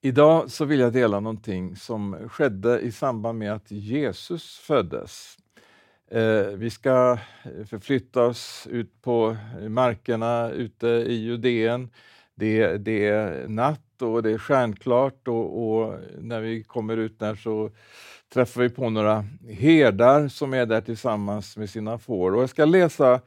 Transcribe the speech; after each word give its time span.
Idag 0.00 0.50
så 0.50 0.64
vill 0.64 0.80
jag 0.80 0.92
dela 0.92 1.20
någonting 1.20 1.76
som 1.76 2.28
skedde 2.28 2.80
i 2.80 2.92
samband 2.92 3.38
med 3.38 3.52
att 3.52 3.70
Jesus 3.70 4.58
föddes. 4.58 5.36
Eh, 6.10 6.46
vi 6.46 6.70
ska 6.70 7.18
eh, 7.42 7.64
förflytta 7.66 8.22
oss 8.22 8.66
ut 8.70 9.02
på 9.02 9.36
markerna 9.68 10.50
ute 10.50 10.86
i 10.86 11.14
Judeen. 11.14 11.90
Det, 12.34 12.76
det 12.76 13.06
är 13.06 13.48
natt 13.48 14.02
och 14.02 14.22
det 14.22 14.30
är 14.30 14.38
stjärnklart 14.38 15.28
och, 15.28 15.70
och, 15.70 15.94
när 16.20 16.40
vi 16.40 16.62
kommer 16.62 16.96
ut 16.96 17.18
där 17.18 17.34
så 17.34 17.70
träffar 18.32 18.60
vi 18.62 18.68
på 18.68 18.90
några 18.90 19.24
herdar 19.48 20.28
som 20.28 20.54
är 20.54 20.66
där 20.66 20.80
tillsammans 20.80 21.56
med 21.56 21.70
sina 21.70 21.98
får. 21.98 22.34
Och 22.34 22.42
jag 22.42 22.50
ska 22.50 22.64
läsa 22.64 23.20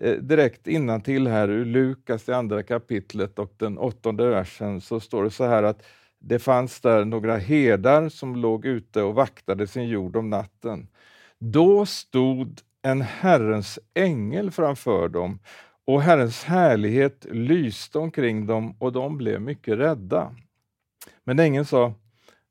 eh, 0.00 0.14
direkt 0.14 0.64
till 1.04 1.26
här 1.26 1.48
ur 1.48 1.64
Lukas, 1.64 2.24
det 2.24 2.36
andra 2.36 2.62
kapitlet 2.62 3.38
och 3.38 3.52
den 3.56 3.78
åttonde 3.78 4.28
versen, 4.28 4.80
så 4.80 5.00
står 5.00 5.24
det 5.24 5.30
så 5.30 5.44
här 5.44 5.62
att 5.62 5.82
det 6.20 6.38
fanns 6.38 6.80
där 6.80 7.04
några 7.04 7.36
herdar 7.36 8.08
som 8.08 8.36
låg 8.36 8.66
ute 8.66 9.02
och 9.02 9.14
vaktade 9.14 9.66
sin 9.66 9.88
jord 9.88 10.16
om 10.16 10.30
natten. 10.30 10.88
Då 11.38 11.86
stod 11.86 12.60
en 12.82 13.02
Herrens 13.02 13.78
ängel 13.94 14.50
framför 14.50 15.08
dem 15.08 15.38
och 15.86 16.02
Herrens 16.02 16.44
härlighet 16.44 17.26
lyste 17.30 17.98
omkring 17.98 18.46
dem 18.46 18.76
och 18.78 18.92
de 18.92 19.18
blev 19.18 19.40
mycket 19.40 19.78
rädda. 19.78 20.34
Men 21.24 21.38
ängeln 21.38 21.64
sa, 21.64 21.94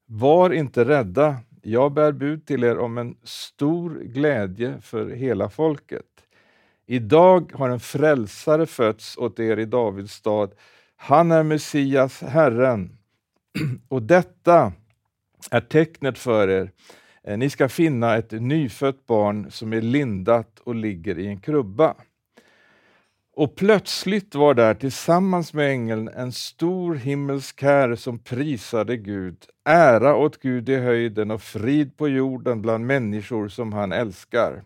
var 0.05 0.53
inte 0.53 0.85
rädda, 0.85 1.37
jag 1.61 1.91
bär 1.91 2.11
bud 2.11 2.45
till 2.45 2.63
er 2.63 2.77
om 2.77 2.97
en 2.97 3.17
stor 3.23 3.99
glädje 3.99 4.81
för 4.81 5.09
hela 5.09 5.49
folket. 5.49 6.05
Idag 6.85 7.51
har 7.53 7.69
en 7.69 7.79
frälsare 7.79 8.65
fötts 8.65 9.17
åt 9.17 9.39
er 9.39 9.57
i 9.57 9.65
Davids 9.65 10.13
stad. 10.13 10.51
Han 10.95 11.31
är 11.31 11.43
Messias, 11.43 12.21
Herren. 12.21 12.97
Och 13.87 14.01
detta 14.01 14.73
är 15.51 15.61
tecknet 15.61 16.17
för 16.17 16.47
er. 16.49 16.71
Eh, 17.23 17.37
ni 17.37 17.49
ska 17.49 17.69
finna 17.69 18.15
ett 18.15 18.31
nyfött 18.31 19.05
barn 19.05 19.51
som 19.51 19.73
är 19.73 19.81
lindat 19.81 20.59
och 20.63 20.75
ligger 20.75 21.19
i 21.19 21.27
en 21.27 21.39
krubba. 21.39 21.95
Och 23.35 23.55
plötsligt 23.55 24.35
var 24.35 24.53
där 24.53 24.73
tillsammans 24.73 25.53
med 25.53 25.71
ängeln 25.71 26.07
en 26.07 26.31
stor 26.31 26.95
himmelsk 26.95 27.61
här 27.61 27.95
som 27.95 28.19
prisade 28.19 28.97
Gud. 28.97 29.37
Ära 29.65 30.15
åt 30.15 30.41
Gud 30.41 30.69
i 30.69 30.75
höjden 30.75 31.31
och 31.31 31.41
frid 31.41 31.97
på 31.97 32.07
jorden 32.07 32.61
bland 32.61 32.85
människor 32.85 33.47
som 33.47 33.73
han 33.73 33.91
älskar. 33.91 34.63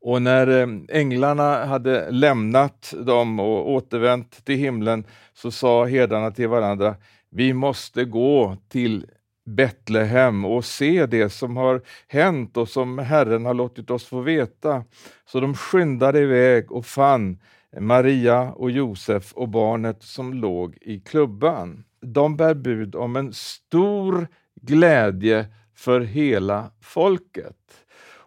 Och 0.00 0.22
när 0.22 0.46
eh, 0.46 0.68
änglarna 0.88 1.64
hade 1.64 2.10
lämnat 2.10 2.94
dem 3.06 3.40
och 3.40 3.70
återvänt 3.70 4.44
till 4.44 4.56
himlen 4.56 5.04
så 5.34 5.50
sa 5.50 5.84
herdarna 5.84 6.30
till 6.30 6.48
varandra, 6.48 6.94
vi 7.30 7.52
måste 7.52 8.04
gå 8.04 8.56
till 8.68 9.06
Betlehem 9.44 10.44
och 10.44 10.64
se 10.64 11.06
det 11.06 11.30
som 11.30 11.56
har 11.56 11.82
hänt 12.08 12.56
och 12.56 12.68
som 12.68 12.98
Herren 12.98 13.44
har 13.44 13.54
låtit 13.54 13.90
oss 13.90 14.04
få 14.04 14.20
veta. 14.20 14.84
Så 15.26 15.40
de 15.40 15.54
skyndade 15.54 16.20
iväg 16.20 16.72
och 16.72 16.86
fann 16.86 17.38
Maria 17.80 18.52
och 18.52 18.70
Josef 18.70 19.32
och 19.32 19.48
barnet 19.48 20.02
som 20.02 20.34
låg 20.34 20.78
i 20.80 21.00
klubban. 21.00 21.84
De 22.00 22.36
bär 22.36 22.54
bud 22.54 22.94
om 22.94 23.16
en 23.16 23.32
stor 23.32 24.28
glädje 24.62 25.46
för 25.74 26.00
hela 26.00 26.70
folket. 26.80 27.56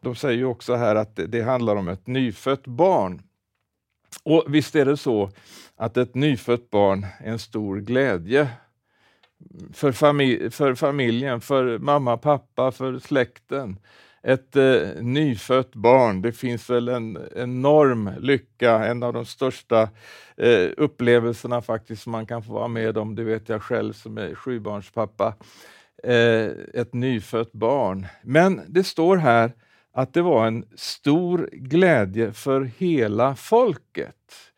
De 0.02 0.16
säger 0.16 0.46
också 0.46 0.76
här 0.76 0.96
att 0.96 1.20
det 1.28 1.42
handlar 1.42 1.76
om 1.76 1.88
ett 1.88 2.08
nyfött 2.08 2.68
barn. 2.68 3.22
Och 4.24 4.46
visst 4.48 4.76
är 4.76 4.86
det 4.86 4.98
så 4.98 5.32
att 5.76 5.98
ett 5.98 6.16
nyfött 6.16 6.70
barn 6.70 7.06
är 7.20 7.32
en 7.32 7.40
stor 7.40 7.78
glädje 7.80 8.50
för, 9.74 9.92
familj, 9.92 10.52
för 10.52 10.76
familjen, 10.76 11.42
för 11.42 11.78
mamma, 11.78 12.18
pappa, 12.18 12.72
för 12.72 13.00
släkten. 13.00 13.80
Ett 14.24 14.56
eh, 14.56 15.02
nyfött 15.02 15.76
barn, 15.76 16.22
det 16.22 16.32
finns 16.32 16.70
väl 16.70 16.88
en 16.88 17.18
enorm 17.36 18.10
lycka, 18.20 18.86
en 18.86 19.04
av 19.04 19.14
de 19.14 19.26
största 19.26 19.90
eh, 20.38 20.70
upplevelserna 20.78 21.62
faktiskt 21.62 22.08
man 22.08 22.26
kan 22.26 22.44
få 22.44 22.54
vara 22.54 22.68
med 22.68 22.98
om, 22.98 23.16
det 23.16 23.24
vet 23.24 23.50
jag 23.50 23.62
själv 23.64 23.94
som 23.94 24.18
är 24.18 24.36
sjubarnspappa. 24.36 25.36
Eh, 26.04 26.50
ett 26.74 26.94
nyfött 26.94 27.52
barn. 27.52 28.08
Men 28.24 28.62
det 28.68 28.84
står 28.84 29.18
här 29.18 29.52
att 29.94 30.14
det 30.14 30.22
var 30.22 30.48
en 30.48 30.66
stor 30.76 31.50
glädje 31.52 32.34
för 32.34 32.62
hela 32.62 33.36
folket. 33.36 34.51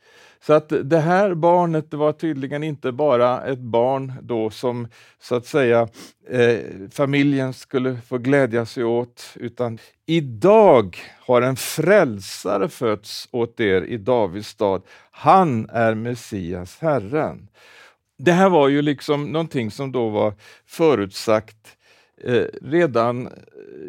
Så 0.45 0.53
att 0.53 0.73
det 0.83 0.99
här 0.99 1.33
barnet 1.33 1.93
var 1.93 2.11
tydligen 2.11 2.63
inte 2.63 2.91
bara 2.91 3.41
ett 3.41 3.59
barn 3.59 4.13
då 4.21 4.49
som 4.49 4.87
så 5.19 5.35
att 5.35 5.45
säga 5.45 5.87
eh, 6.29 6.59
familjen 6.91 7.53
skulle 7.53 7.97
få 8.07 8.17
glädja 8.17 8.65
sig 8.65 8.83
åt, 8.83 9.33
utan 9.35 9.77
idag 10.05 10.97
har 11.19 11.41
en 11.41 11.55
frälsare 11.55 12.69
fötts 12.69 13.29
åt 13.31 13.59
er 13.59 13.81
i 13.81 13.97
Davids 13.97 14.47
stad. 14.47 14.81
Han 15.11 15.69
är 15.69 15.95
Messias, 15.95 16.77
Herren. 16.79 17.47
Det 18.17 18.31
här 18.31 18.49
var 18.49 18.67
ju 18.67 18.81
liksom 18.81 19.31
någonting 19.31 19.71
som 19.71 19.91
då 19.91 20.09
var 20.09 20.33
förutsagt 20.65 21.77
eh, 22.21 22.45
redan, 22.61 23.29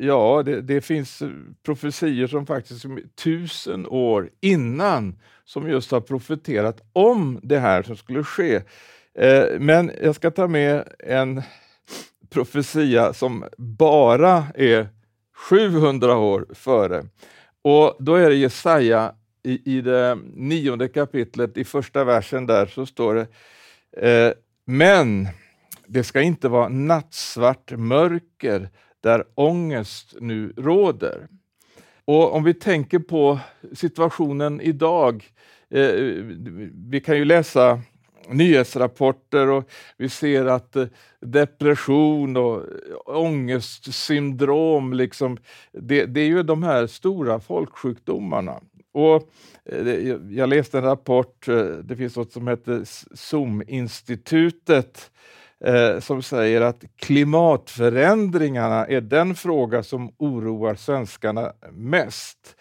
ja, 0.00 0.42
det, 0.46 0.60
det, 0.60 0.80
finns 0.80 1.22
eh, 1.22 1.28
profetier 1.62 2.26
som 2.26 2.46
faktiskt 2.46 2.86
tusen 3.14 3.86
år 3.86 4.30
innan 4.40 5.18
som 5.44 5.70
just 5.70 5.90
har 5.90 6.00
profeterat 6.00 6.80
om 6.92 7.40
det 7.42 7.58
här 7.58 7.82
som 7.82 7.96
skulle 7.96 8.24
ske. 8.24 8.62
Eh, 9.18 9.44
men 9.58 9.90
jag 10.02 10.14
ska 10.14 10.30
ta 10.30 10.48
med 10.48 10.88
en 10.98 11.42
profetia 12.30 13.12
som 13.12 13.44
bara 13.56 14.46
är 14.54 14.88
700 15.50 16.16
år 16.16 16.46
före. 16.54 17.04
Och 17.62 17.96
då 17.98 18.14
är 18.14 18.30
det 18.30 18.36
Jesaja 18.36 19.14
i, 19.42 19.76
i 19.76 19.80
det 19.80 20.18
nionde 20.34 20.88
kapitlet, 20.88 21.56
i 21.56 21.64
första 21.64 22.04
versen 22.04 22.46
där 22.46 22.66
så 22.66 22.86
står 22.86 23.14
det 23.14 23.26
eh, 24.08 24.32
Men 24.64 25.28
det 25.87 26.05
ska 26.05 26.21
inte 26.21 26.49
vara 26.49 26.69
nattsvart 26.69 27.72
mörker 27.72 28.69
där 29.00 29.25
ångest 29.34 30.15
nu 30.21 30.53
råder. 30.56 31.28
Och 32.05 32.34
om 32.34 32.45
vi 32.45 32.55
tänker 32.55 32.99
på 32.99 33.39
situationen 33.72 34.61
idag, 34.61 35.25
eh, 35.71 35.93
vi 36.91 37.03
kan 37.05 37.17
ju 37.17 37.25
läsa 37.25 37.81
nyhetsrapporter 38.28 39.49
och 39.49 39.71
vi 39.97 40.09
ser 40.09 40.47
att 40.47 40.77
depression 41.21 42.37
och 42.37 42.62
ångestsyndrom, 43.05 44.93
liksom, 44.93 45.37
det, 45.72 46.06
det, 46.06 46.21
är 46.21 46.27
ju 46.27 46.43
de 46.43 46.62
här 46.62 46.87
stora 46.87 47.41
folksjukdomarna. 47.41 48.61
Och 48.93 49.31
jag 50.31 50.49
läste 50.49 50.78
en 50.78 50.84
rapport, 50.84 51.47
det 51.83 51.97
finns 51.97 52.16
något 52.16 52.33
som 52.33 52.49
heter 52.49 52.83
SOM-institutet, 53.15 55.11
eh, 55.66 56.00
som 56.00 56.22
säger 56.22 56.60
att 56.60 56.84
klimatförändringarna 56.97 58.86
är 58.86 59.00
den 59.00 59.34
fråga 59.34 59.82
som 59.82 60.12
oroar 60.19 60.75
svenskarna 60.75 61.52
mest. 61.72 62.56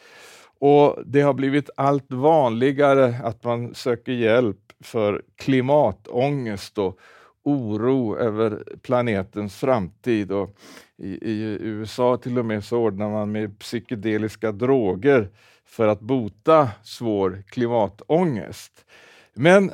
Och 0.60 0.98
Det 1.06 1.22
har 1.22 1.34
blivit 1.34 1.70
allt 1.78 2.12
vanligare 2.12 3.16
att 3.24 3.44
man 3.44 3.76
söker 3.76 4.12
hjälp 4.12 4.58
för 4.84 5.22
klimatångest 5.36 6.78
och 6.78 7.00
oro 7.44 8.18
över 8.18 8.64
planetens 8.82 9.56
framtid. 9.56 10.32
Och 10.32 10.56
i, 10.98 11.32
I 11.32 11.58
USA 11.62 12.18
till 12.18 12.40
och 12.40 12.46
med 12.46 12.64
så 12.64 12.78
ordnar 12.78 13.10
man 13.10 13.32
med 13.32 13.60
psykedeliska 13.60 14.52
droger 14.52 15.30
för 15.66 15.88
att 15.88 16.00
bota 16.00 16.70
svår 16.84 17.44
klimatångest. 17.48 18.86
Men 19.34 19.72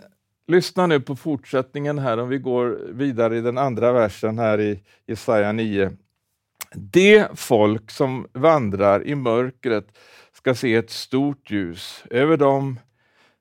Lyssna 0.49 0.87
nu 0.87 0.99
på 0.99 1.15
fortsättningen 1.15 1.99
här, 1.99 2.17
om 2.17 2.29
vi 2.29 2.37
går 2.37 2.79
vidare 2.91 3.37
i 3.37 3.41
den 3.41 3.57
andra 3.57 3.91
versen 3.91 4.39
här 4.39 4.61
i 4.61 4.83
Jesaja 5.07 5.51
9. 5.51 5.91
Det 6.73 7.27
folk 7.35 7.91
som 7.91 8.27
vandrar 8.33 9.07
i 9.07 9.15
mörkret 9.15 9.97
ska 10.33 10.55
se 10.55 10.75
ett 10.75 10.89
stort 10.89 11.51
ljus. 11.51 12.03
Över 12.09 12.37
dem 12.37 12.79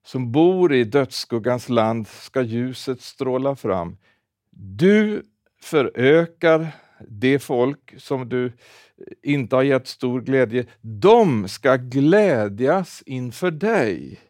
som 0.05 0.33
bor 0.33 0.75
i 0.75 0.85
dödsskuggans 0.85 1.69
land 1.69 2.09
ska 2.09 2.43
ljuset 2.43 3.01
stråla 3.01 3.57
fram. 3.57 3.97
Du 4.51 5.23
förökar 5.63 6.67
det 7.09 7.39
folk 7.39 7.95
som 7.99 8.29
du 8.29 8.53
inte 9.23 9.57
har 9.57 9.63
gett 9.63 9.87
stor 9.87 10.21
glädje. 10.21 10.67
De 10.81 11.49
ska 11.49 11.77
glädjas 11.77 13.03
inför 13.07 13.51
dig 13.51 14.21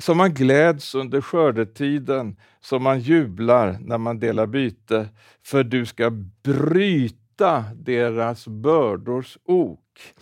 som 0.00 0.16
man 0.16 0.34
gläds 0.34 0.94
under 0.94 1.20
skördetiden, 1.20 2.36
som 2.60 2.82
man 2.82 3.00
jublar 3.00 3.78
när 3.80 3.98
man 3.98 4.18
delar 4.18 4.46
byte, 4.46 5.08
för 5.42 5.64
du 5.64 5.86
ska 5.86 6.10
bryta 6.42 7.64
deras 7.74 8.48
bördors 8.48 9.38
ok. 9.44 10.14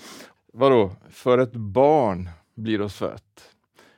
Vadå? 0.52 0.92
För 1.10 1.38
ett 1.38 1.52
barn 1.52 2.28
blir 2.56 2.80
oss 2.80 2.96
fött. 2.96 3.54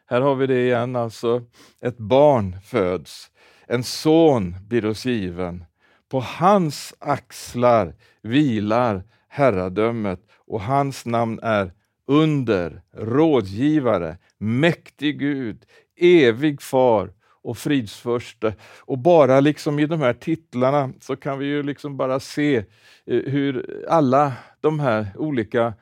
Här 0.07 0.21
har 0.21 0.35
vi 0.35 0.47
det 0.47 0.65
igen, 0.65 0.97
alltså. 0.97 1.43
Ett 1.81 1.99
barn 1.99 2.57
föds. 2.65 3.31
En 3.67 3.85
son 3.85 4.57
blir 4.69 4.87
oss 4.87 5.05
given 5.05 5.65
På 6.09 6.21
hans 6.21 6.95
axlar 6.99 7.95
vilar 8.23 9.05
herradömet 9.29 10.21
och 10.47 10.61
hans 10.61 11.07
namn 11.07 11.41
är 11.43 11.73
under, 12.11 12.83
rådgivare, 12.93 14.19
mäktig 14.39 15.19
Gud, 15.19 15.65
evig 16.01 16.63
far 16.63 17.11
och 17.43 17.59
fridsförste. 17.59 18.55
Och 18.81 18.99
bara 18.99 19.41
liksom 19.41 19.79
i 19.79 19.87
de 19.87 20.01
här 20.01 20.13
titlarna 20.13 20.93
så 21.01 21.17
kan 21.17 21.39
vi 21.39 21.47
ju 21.47 21.63
liksom 21.63 21.97
bara 21.97 22.21
se 22.21 22.57
eh, 22.57 22.65
hur 23.07 23.85
alla 23.89 24.33
de 24.61 24.81
här 24.81 25.07
olika 25.17 25.75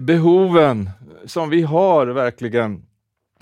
behoven 0.00 0.90
som 1.24 1.50
vi 1.50 1.62
har 1.62 2.06
verkligen 2.06 2.87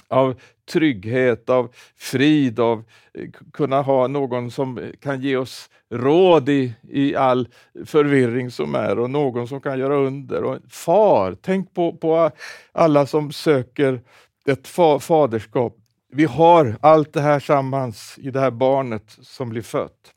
av 0.09 0.41
trygghet, 0.71 1.51
av 1.51 1.75
frid, 1.97 2.61
av 2.61 2.85
eh, 3.15 3.31
kunna 3.53 3.83
ha 3.83 4.07
någon 4.07 4.51
som 4.51 4.79
eh, 4.79 4.91
kan 5.01 5.21
ge 5.21 5.37
oss 5.37 5.71
råd 5.91 6.49
i, 6.49 6.75
i 6.89 7.17
all 7.17 7.49
förvirring 7.85 8.51
som 8.51 8.75
är 8.75 8.99
och 8.99 9.11
någon 9.11 9.49
som 9.49 9.61
kan 9.61 9.79
göra 9.79 9.97
under. 9.97 10.45
Och 10.45 10.59
far, 10.71 11.37
tänk 11.43 11.75
på, 11.75 11.97
på 11.97 12.31
alla 12.73 13.07
som 13.07 13.33
söker 13.33 14.01
ett 14.47 14.69
fa 14.69 14.99
faderskap. 14.99 15.77
Vi 16.13 16.25
har 16.25 16.77
allt 16.81 17.13
det 17.13 17.21
här 17.21 17.41
sammans 17.41 18.19
i 18.19 18.31
det 18.31 18.41
här 18.41 18.51
barnet 18.51 19.19
som 19.21 19.49
blir 19.49 19.63
fött. 19.63 20.15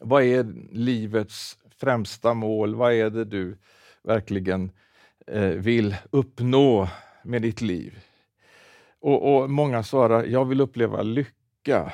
Vad 0.00 0.22
är 0.22 0.46
livets 0.72 1.56
främsta 1.80 2.34
mål? 2.34 2.74
Vad 2.74 2.92
är 2.92 3.10
det 3.10 3.24
du 3.24 3.58
verkligen 4.02 4.70
eh, 5.26 5.42
vill 5.42 5.96
uppnå 6.10 6.88
med 7.22 7.42
ditt 7.42 7.60
liv? 7.60 7.98
Och, 9.00 9.36
och 9.36 9.50
Många 9.50 9.82
svarar, 9.82 10.24
jag 10.24 10.44
vill 10.44 10.60
uppleva 10.60 11.02
lycka. 11.02 11.92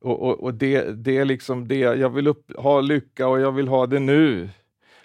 Och, 0.00 0.22
och, 0.22 0.40
och 0.40 0.54
det, 0.54 1.04
det 1.04 1.18
är 1.18 1.24
liksom 1.24 1.68
det, 1.68 1.78
jag 1.78 2.10
vill 2.10 2.26
upp, 2.26 2.56
ha 2.56 2.80
lycka 2.80 3.28
och 3.28 3.40
jag 3.40 3.52
vill 3.52 3.68
ha 3.68 3.86
det 3.86 3.98
nu. 3.98 4.48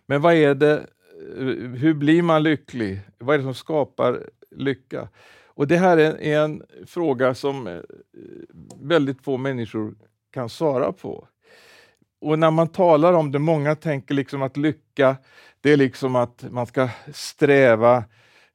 Men 0.06 0.22
vad 0.22 0.34
är 0.34 0.56
det, 0.56 0.74
eh, 1.38 1.46
hur 1.80 1.94
blir 1.94 2.22
man 2.22 2.44
lycklig? 2.44 3.00
Vad 3.18 3.34
är 3.34 3.38
det 3.38 3.44
som 3.44 3.54
skapar 3.54 4.30
lycka? 4.52 5.08
Och 5.46 5.68
Det 5.68 5.78
här 5.78 5.98
är 5.98 6.42
en 6.44 6.64
fråga 6.88 7.34
som 7.34 7.68
eh, 7.68 7.80
väldigt 8.82 9.24
få 9.24 9.38
människor 9.38 9.96
kan 10.34 10.50
svara 10.50 10.92
på. 10.92 11.28
Och 12.22 12.40
när 12.40 12.52
man 12.52 12.68
talar 12.68 13.14
om 13.14 13.32
det, 13.32 13.40
många 13.40 13.76
tänker 13.76 14.14
liksom 14.14 14.42
att 14.42 14.58
lycka, 14.58 15.16
det 15.62 15.72
är 15.72 15.78
liksom 15.78 16.16
att 16.16 16.46
man 16.52 16.66
ska 16.66 16.90
sträva 17.14 18.04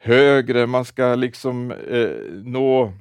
högre, 0.02 0.66
man 0.66 0.84
ska 0.84 1.14
liksom 1.14 1.70
eh, 1.70 2.10
nå 2.44 2.92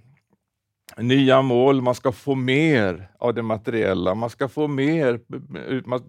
nya 0.97 1.41
mål, 1.41 1.81
man 1.81 1.95
ska 1.95 2.11
få 2.11 2.35
mer 2.35 3.11
av 3.19 3.33
det 3.33 3.41
materiella, 3.41 4.15
man 4.15 4.29
ska 4.29 4.47
få 4.47 4.67
mer, 4.67 5.19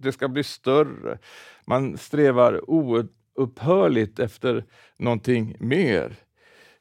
det 0.02 0.12
ska 0.12 0.28
bli 0.28 0.44
större. 0.44 1.18
Man 1.66 1.98
strävar 1.98 2.70
oupphörligt 2.70 4.18
efter 4.18 4.64
någonting 4.98 5.56
mer. 5.60 6.16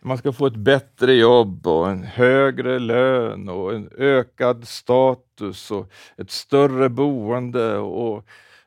Man 0.01 0.17
ska 0.17 0.33
få 0.33 0.45
ett 0.45 0.55
bättre 0.55 1.13
jobb 1.13 1.67
och 1.67 1.89
en 1.89 2.03
högre 2.03 2.79
lön 2.79 3.49
och 3.49 3.73
en 3.73 3.89
ökad 3.97 4.67
status 4.67 5.71
och 5.71 5.91
ett 6.17 6.31
större 6.31 6.89
boende 6.89 7.77
och 7.77 8.25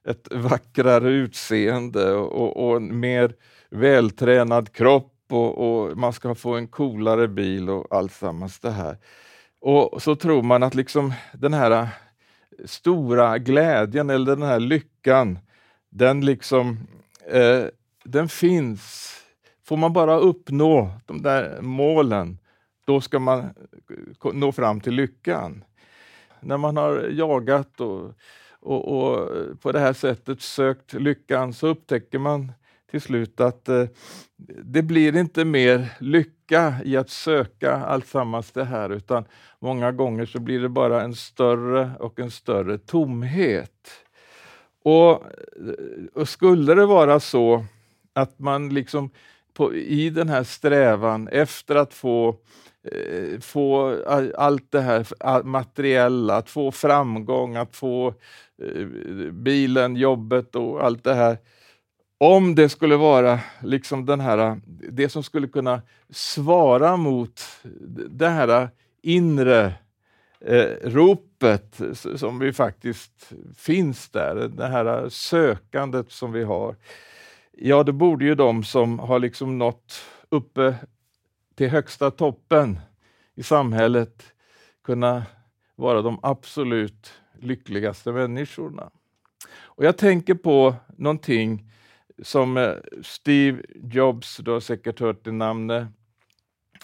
ett 0.09 0.29
vackrare 0.31 1.11
utseende 1.11 2.13
och, 2.13 2.69
och 2.69 2.77
en 2.77 3.01
mer 3.01 3.35
vältränad 3.71 4.73
kropp 4.73 5.14
och, 5.29 5.59
och, 5.59 5.99
man 5.99 6.13
ska 6.13 6.35
få 6.35 6.55
en 6.55 6.69
coolare 6.69 7.29
bil 7.29 7.71
och 7.71 7.97
alltsammans 7.97 8.61
det 8.61 8.71
här. 8.71 8.99
Och 9.61 10.03
så 10.03 10.17
tror 10.17 10.43
man 10.43 10.63
att 10.63 10.75
liksom 10.75 11.13
den 11.33 11.55
här 11.55 11.89
stora 12.65 13.39
glädjen 13.39 14.11
eller 14.11 14.37
den 14.37 14.43
här 14.43 14.61
lyckan, 14.61 15.39
den 15.91 16.25
liksom 16.25 16.79
eh, 17.31 17.65
den 18.05 18.29
finns. 18.29 19.11
Får 19.65 19.77
man 19.77 19.93
bara 19.93 20.17
uppnå 20.17 20.91
de 21.07 21.23
där 21.23 21.61
målen, 21.61 22.39
då 22.87 23.01
ska 23.01 23.19
man 23.19 23.51
nå 24.33 24.53
fram 24.53 24.81
till 24.81 24.95
lyckan. 24.95 25.65
När 26.41 26.57
man 26.57 26.77
har 26.77 27.09
jagat 27.11 27.81
och, 27.81 28.15
och, 28.61 28.89
och 28.89 29.31
på 29.61 29.73
det 29.73 29.81
här 29.81 29.93
sättet 29.93 30.43
sökt 30.43 30.93
lyckan 30.93 31.53
så 31.53 31.67
upptäcker 31.67 32.19
man 32.19 32.53
till 32.91 33.01
slut 33.01 33.41
att 33.41 33.69
eh, 33.69 33.85
det 34.65 34.83
blir 34.83 35.17
inte 35.17 35.45
mer 35.45 35.89
lycka 36.01 36.75
i 36.85 36.97
att 36.97 37.11
söka 37.11 37.73
alltsammans 37.73 38.53
det 38.53 38.65
här, 38.65 38.91
utan 38.91 39.25
många 39.59 39.93
gånger 39.93 40.27
så 40.27 40.41
blir 40.41 40.61
det 40.61 40.69
bara 40.69 41.03
en 41.03 41.15
större 41.15 41.91
och 41.99 42.21
en 42.21 42.31
större 42.31 42.79
tomhet. 42.79 43.91
Och, 44.85 45.11
eh, 45.11 46.05
och 46.15 46.29
skulle 46.29 46.75
det 46.75 46.87
vara 46.87 47.21
så 47.21 47.65
att 48.13 48.39
man 48.39 48.69
liksom 48.69 49.11
på, 49.55 49.75
i 49.75 50.11
den 50.11 50.29
här 50.29 50.45
strävan 50.45 51.29
efter 51.29 51.75
att 51.75 51.95
få 51.95 52.37
eh, 52.93 53.41
få 53.41 53.97
allt 54.37 54.71
det 54.71 54.81
här 54.81 55.43
materiella, 55.43 56.37
att 56.37 56.51
få 56.51 56.71
framgång, 56.71 57.57
att 57.57 57.77
få 57.77 58.15
eh, 58.63 58.87
bilen, 59.33 59.97
jobbet 59.97 60.57
och 60.57 60.85
allt 60.85 61.05
det 61.05 61.15
här 61.15 61.39
om 62.25 62.55
det 62.55 62.69
skulle 62.69 62.97
vara 62.97 63.41
liksom 63.63 64.07
den 64.07 64.21
här, 64.21 64.61
det 64.91 65.09
som 65.09 65.23
skulle 65.23 65.49
kunna 65.49 65.83
svara 66.11 66.97
mot 66.97 67.43
det 68.11 68.29
här 68.29 68.69
inre 69.03 69.73
eh, 70.41 70.71
ropet 70.83 71.81
som 72.17 72.39
vi 72.39 72.53
faktiskt 72.53 73.33
finns 73.57 74.09
där, 74.09 74.35
det 74.49 74.67
här 74.67 75.09
sökandet 75.09 76.11
som 76.11 76.33
vi 76.33 76.45
har. 76.45 76.77
Ja, 77.53 77.83
det 77.83 77.93
borde 77.93 78.25
ju 78.25 78.35
de 78.35 78.65
som 78.65 78.99
har 78.99 79.19
liksom 79.19 79.59
nått 79.59 80.03
uppe 80.29 80.75
till 81.55 81.71
högsta 81.71 82.11
toppen 82.11 82.79
i 83.35 83.43
samhället 83.43 84.23
kunna 84.85 85.23
vara 85.77 86.03
de 86.03 86.19
absolut 86.23 87.13
lyckligaste 87.41 88.13
människorna. 88.13 88.91
Och 89.63 89.85
Jag 89.85 89.97
tänker 89.97 90.35
på 90.35 90.75
någonting 90.97 91.71
som 92.23 92.57
eh, 92.57 92.75
Steve 93.03 93.63
Jobs, 93.75 94.37
du 94.37 94.51
har 94.51 94.61
säkert 94.61 95.01
hört 95.01 95.25
det 95.25 95.33
namnet. 95.33 95.87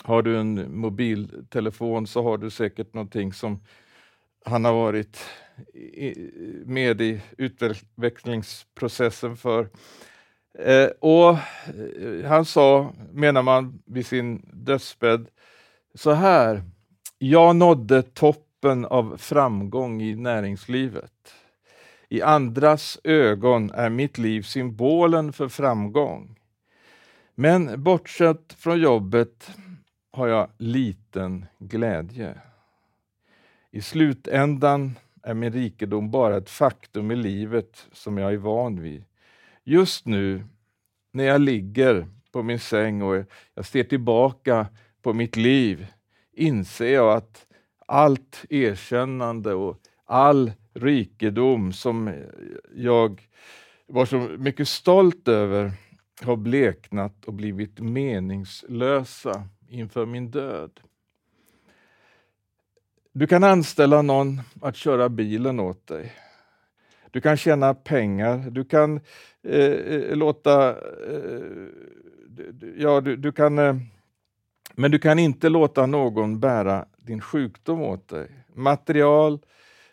Har 0.03 0.23
du 0.23 0.39
en 0.39 0.79
mobiltelefon 0.81 2.07
så 2.07 2.23
har 2.23 2.39
du 2.39 2.51
säkert 2.51 2.95
någonting 2.95 3.33
som 3.33 3.61
han 4.45 4.65
har 4.65 4.73
varit 4.73 5.19
med 6.65 7.01
i 7.01 7.21
utvecklingsprocessen 7.39 9.37
för. 9.37 9.69
Eh, 10.59 10.89
och 11.01 11.31
eh, 11.31 12.25
Han 12.29 12.45
sa, 12.45 12.93
menar 13.13 13.43
man, 13.43 13.83
vid 13.87 14.07
sin 14.07 14.51
dödsbädd 14.53 15.29
så 15.95 16.13
här. 16.13 16.63
Jag 17.19 17.57
nådde 17.57 18.03
toppen 18.03 18.85
av 18.85 19.17
framgång 19.17 20.03
i 20.03 20.15
näringslivet. 20.15 21.35
I 22.13 22.23
andras 22.23 22.99
ögon 23.05 23.71
är 23.71 23.91
mitt 23.91 24.19
liv 24.19 24.43
symbolen 24.43 25.33
för 25.33 25.49
framgång. 25.49 26.39
Men 27.35 27.83
bortsett 27.83 28.53
från 28.53 28.81
jobbet 28.81 29.51
har 30.13 30.27
jag 30.29 30.51
liten 30.59 31.47
glädje. 31.59 32.39
I 33.71 33.83
slutändan 33.83 34.97
är 35.23 35.35
min 35.35 35.53
rikedom 35.53 36.11
bara 36.11 36.37
ett 36.37 36.51
faktum 36.51 37.11
i 37.11 37.17
livet 37.17 37.87
som 37.93 38.19
jag 38.19 38.33
är 38.33 38.37
van 38.37 38.81
vid. 38.83 39.05
Just 39.65 40.07
nu, 40.07 40.45
när 41.13 41.25
jag 41.25 41.41
ligger 41.41 42.09
på 42.33 42.43
min 42.43 42.59
säng 42.59 43.03
och 43.03 43.25
jag 43.55 43.65
ser 43.67 43.85
tillbaka 43.85 44.67
på 45.03 45.13
mitt 45.13 45.37
liv, 45.37 45.87
inser 46.33 46.95
jag 46.95 47.17
att 47.17 47.47
allt 47.87 48.45
erkännande 48.49 49.55
och 49.55 49.81
all 50.05 50.53
rikedom 50.75 51.73
som 51.73 52.15
jag 52.75 53.29
var 53.87 54.07
så 54.07 54.19
mycket 54.19 54.69
stolt 54.69 55.29
över 55.29 55.73
har 56.23 56.37
bleknat 56.37 57.25
och 57.25 57.35
blivit 57.35 57.81
meningslösa 57.81 59.49
inför 59.69 60.07
min 60.07 60.31
död. 60.31 60.81
Du 63.13 63.27
kan 63.27 63.45
anställa 63.45 64.03
någon 64.03 64.41
att 64.63 64.77
köra 64.77 65.09
bilen 65.09 65.61
åt 65.61 65.87
dig. 65.87 66.13
Du 67.11 67.21
kan 67.21 67.37
tjäna 67.37 67.75
pengar, 67.75 68.51
du 68.51 68.65
kan 68.65 69.01
eh, 69.43 70.17
låta... 70.17 70.69
Eh, 70.71 71.43
ja, 72.77 73.01
du, 73.01 73.17
du 73.17 73.33
kan... 73.33 73.59
Eh, 73.59 73.77
men 74.75 74.91
du 74.91 74.99
kan 74.99 75.19
inte 75.19 75.49
låta 75.49 75.87
någon 75.87 76.41
bära 76.41 76.87
din 76.97 77.21
sjukdom 77.21 77.81
åt 77.81 78.09
dig. 78.09 78.31
Material, 78.55 79.39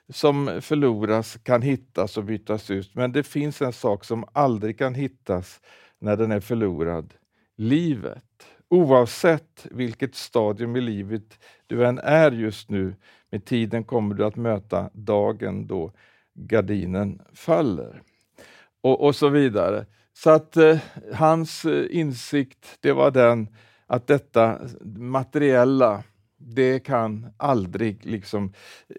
som 0.09 0.61
förloras 0.61 1.37
kan 1.43 1.61
hittas 1.61 2.17
och 2.17 2.23
bytas 2.23 2.71
ut, 2.71 2.95
men 2.95 3.11
det 3.11 3.23
finns 3.23 3.61
en 3.61 3.73
sak 3.73 4.05
som 4.05 4.25
aldrig 4.33 4.77
kan 4.77 4.95
hittas 4.95 5.61
när 5.99 6.17
den 6.17 6.31
är 6.31 6.39
förlorad. 6.39 7.13
Livet. 7.55 8.23
Oavsett 8.69 9.67
vilket 9.71 10.15
stadium 10.15 10.75
i 10.75 10.81
livet 10.81 11.39
du 11.67 11.85
än 11.85 11.99
är 11.99 12.31
just 12.31 12.69
nu, 12.69 12.95
med 13.31 13.45
tiden 13.45 13.83
kommer 13.83 14.15
du 14.15 14.25
att 14.25 14.35
möta 14.35 14.89
dagen 14.93 15.67
då 15.67 15.91
gardinen 16.33 17.21
faller. 17.33 18.01
Och, 18.81 19.05
och 19.05 19.15
så 19.15 19.29
vidare. 19.29 19.85
Så 20.13 20.29
att 20.29 20.57
eh, 20.57 20.77
hans 21.13 21.65
eh, 21.65 21.85
insikt, 21.89 22.77
det 22.79 22.91
var 22.91 23.11
den 23.11 23.47
att 23.85 24.07
detta 24.07 24.59
materiella 24.95 26.03
det 26.49 26.79
kan 26.79 27.27
aldrig 27.37 28.05
liksom 28.05 28.53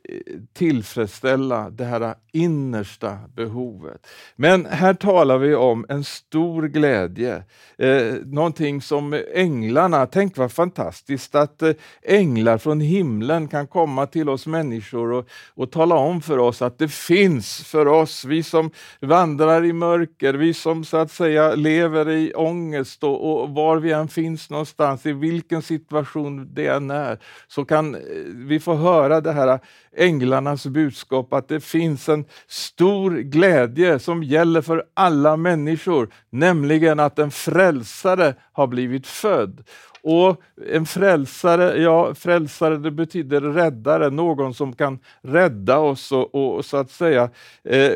eh, 0.05 0.37
tillfredsställa 0.52 1.71
det 1.71 1.85
här 1.85 2.14
innersta 2.33 3.19
behovet. 3.35 4.07
Men 4.37 4.67
här 4.67 4.95
talar 4.95 5.38
vi 5.38 5.55
om 5.55 5.87
en 5.88 6.05
stor 6.05 6.62
glädje, 6.62 7.43
eh, 7.78 8.14
någonting 8.25 8.83
som 8.83 9.23
änglarna, 9.35 10.07
tänk 10.07 10.37
vad 10.37 10.52
fantastiskt 10.52 11.35
att 11.35 11.62
eh, 11.62 11.73
änglar 12.02 12.59
från 12.59 12.81
himlen 12.81 13.49
kan 13.49 13.67
komma 13.67 14.07
till 14.07 14.28
oss 14.28 14.47
människor 14.47 15.12
och, 15.12 15.28
och 15.55 15.71
tala 15.71 15.95
om 15.95 16.21
för 16.21 16.38
oss 16.38 16.62
att 16.62 16.78
det 16.78 16.93
finns 16.93 17.64
för 17.64 17.88
oss, 17.88 18.25
vi 18.25 18.43
som 18.43 18.71
vandrar 19.00 19.64
i 19.64 19.73
mörker, 19.73 20.35
vi 20.35 20.55
som 20.55 20.85
så 20.85 20.97
att 20.97 21.11
säga 21.11 21.55
lever 21.55 22.11
i 22.11 22.35
ångest 22.35 23.05
och, 23.05 23.43
och 23.43 23.50
var 23.50 23.76
vi 23.76 23.93
än 23.93 24.09
finns 24.09 24.50
någonstans, 24.50 25.07
i 25.07 25.12
vilken 25.12 25.62
situation 25.62 26.55
det 26.55 26.67
än 26.67 26.90
är, 26.90 27.19
så 27.49 27.64
kan 27.64 27.95
eh, 27.95 28.00
vi 28.26 28.61
få 28.61 28.75
höra 28.75 29.21
det 29.21 29.33
här 29.33 29.61
änglarnas 29.97 30.66
budskap 30.66 31.33
att 31.33 31.49
det 31.49 31.61
finns 31.61 32.09
en 32.09 32.25
stor 32.47 33.11
glädje 33.11 33.99
som 33.99 34.23
gäller 34.23 34.62
för 34.62 34.85
alla 34.95 35.37
människor, 35.37 36.09
nämligen 36.30 37.00
att 37.00 37.18
en 37.18 37.30
frälsare 37.30 38.35
har 38.52 38.66
blivit 38.66 39.07
född. 39.07 39.64
Och 40.02 40.42
en 40.73 40.87
frälsare, 40.87 41.83
ja 41.83 42.14
frälsare 42.14 42.76
det 42.76 42.90
betyder 42.90 43.40
räddare, 43.40 44.11
någon 44.11 44.54
som 44.54 44.73
kan 44.73 44.99
rädda 45.23 45.78
oss 45.78 46.12
och, 46.12 46.35
och 46.35 46.64
så 46.64 46.76
att 46.76 46.90
säga 46.90 47.30
eh, 47.64 47.92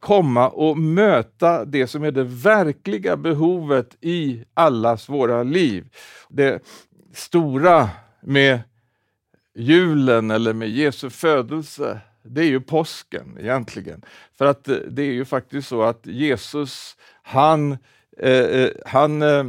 komma 0.00 0.48
och 0.48 0.78
möta 0.78 1.64
det 1.64 1.86
som 1.86 2.04
är 2.04 2.10
det 2.10 2.24
verkliga 2.24 3.16
behovet 3.16 3.96
i 4.00 4.44
allas 4.54 5.08
våra 5.08 5.42
liv. 5.42 5.88
Det 6.28 6.62
stora 7.14 7.88
med 8.20 8.60
julen 9.56 10.30
eller 10.30 10.52
med 10.52 10.68
Jesu 10.68 11.10
födelse, 11.10 12.00
det 12.22 12.40
är 12.40 12.48
ju 12.48 12.60
påsken 12.60 13.36
egentligen. 13.40 14.04
För 14.38 14.46
att 14.46 14.68
eh, 14.68 14.76
det 14.76 15.02
är 15.02 15.12
ju 15.12 15.24
faktiskt 15.24 15.68
så 15.68 15.82
att 15.82 16.06
Jesus, 16.06 16.96
han, 17.22 17.72
eh, 18.18 18.30
eh, 18.30 18.70
han, 18.86 19.22
eh, 19.22 19.44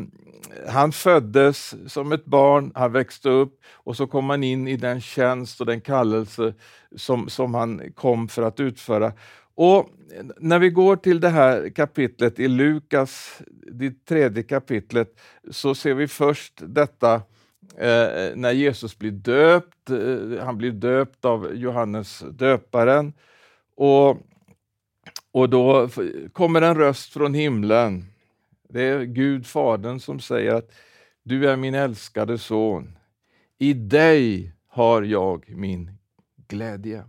han 0.68 0.92
föddes 0.92 1.76
som 1.88 2.12
ett 2.12 2.26
barn, 2.26 2.72
han 2.76 2.92
växte 2.92 3.30
upp 3.30 3.60
och 3.74 3.98
så 3.98 4.08
kom 4.08 4.30
han 4.30 4.44
in 4.44 4.68
i 4.68 4.78
den 4.78 5.02
tjänst 5.02 5.60
och 5.60 5.66
den 5.66 5.82
kallelse 5.82 6.54
som, 6.96 7.30
som 7.30 7.54
han 7.54 7.92
kom 7.96 8.28
för 8.28 8.42
att 8.42 8.60
utföra. 8.60 9.14
Och 9.56 9.90
när 10.38 10.60
vi 10.60 10.70
går 10.70 10.96
till 10.96 11.20
det 11.20 11.30
här 11.30 11.70
kapitlet 11.70 12.40
i 12.40 12.48
Lukas, 12.48 13.42
det 13.72 14.06
tredje 14.06 14.44
kapitlet, 14.44 15.20
så 15.52 15.76
ser 15.76 15.94
vi 15.94 16.08
först 16.08 16.54
detta 16.58 17.22
eh, 17.76 18.36
när 18.36 18.52
Jesus 18.52 18.98
blir 18.98 19.12
döpt. 19.12 19.90
Eh, 19.90 20.46
han 20.46 20.58
blir 20.58 20.72
döpt 20.72 21.26
av 21.26 21.56
Johannes 21.56 22.24
döparen. 22.32 23.14
Och, 23.76 24.18
och 25.32 25.50
då 25.50 25.90
kommer 26.34 26.62
en 26.62 26.76
röst 26.76 27.14
från 27.14 27.34
himlen. 27.34 28.06
Det 28.70 28.82
är 28.82 29.04
Gud, 29.04 29.46
Fadern, 29.48 30.00
som 30.00 30.20
säger 30.20 30.54
att 30.54 30.72
du 31.24 31.50
är 31.50 31.56
min 31.56 31.76
älskade 31.76 32.38
son. 32.38 32.98
I 33.60 33.74
dig 33.74 34.54
har 34.68 35.02
jag 35.02 35.50
min 35.50 35.92
glädje. 36.48 37.04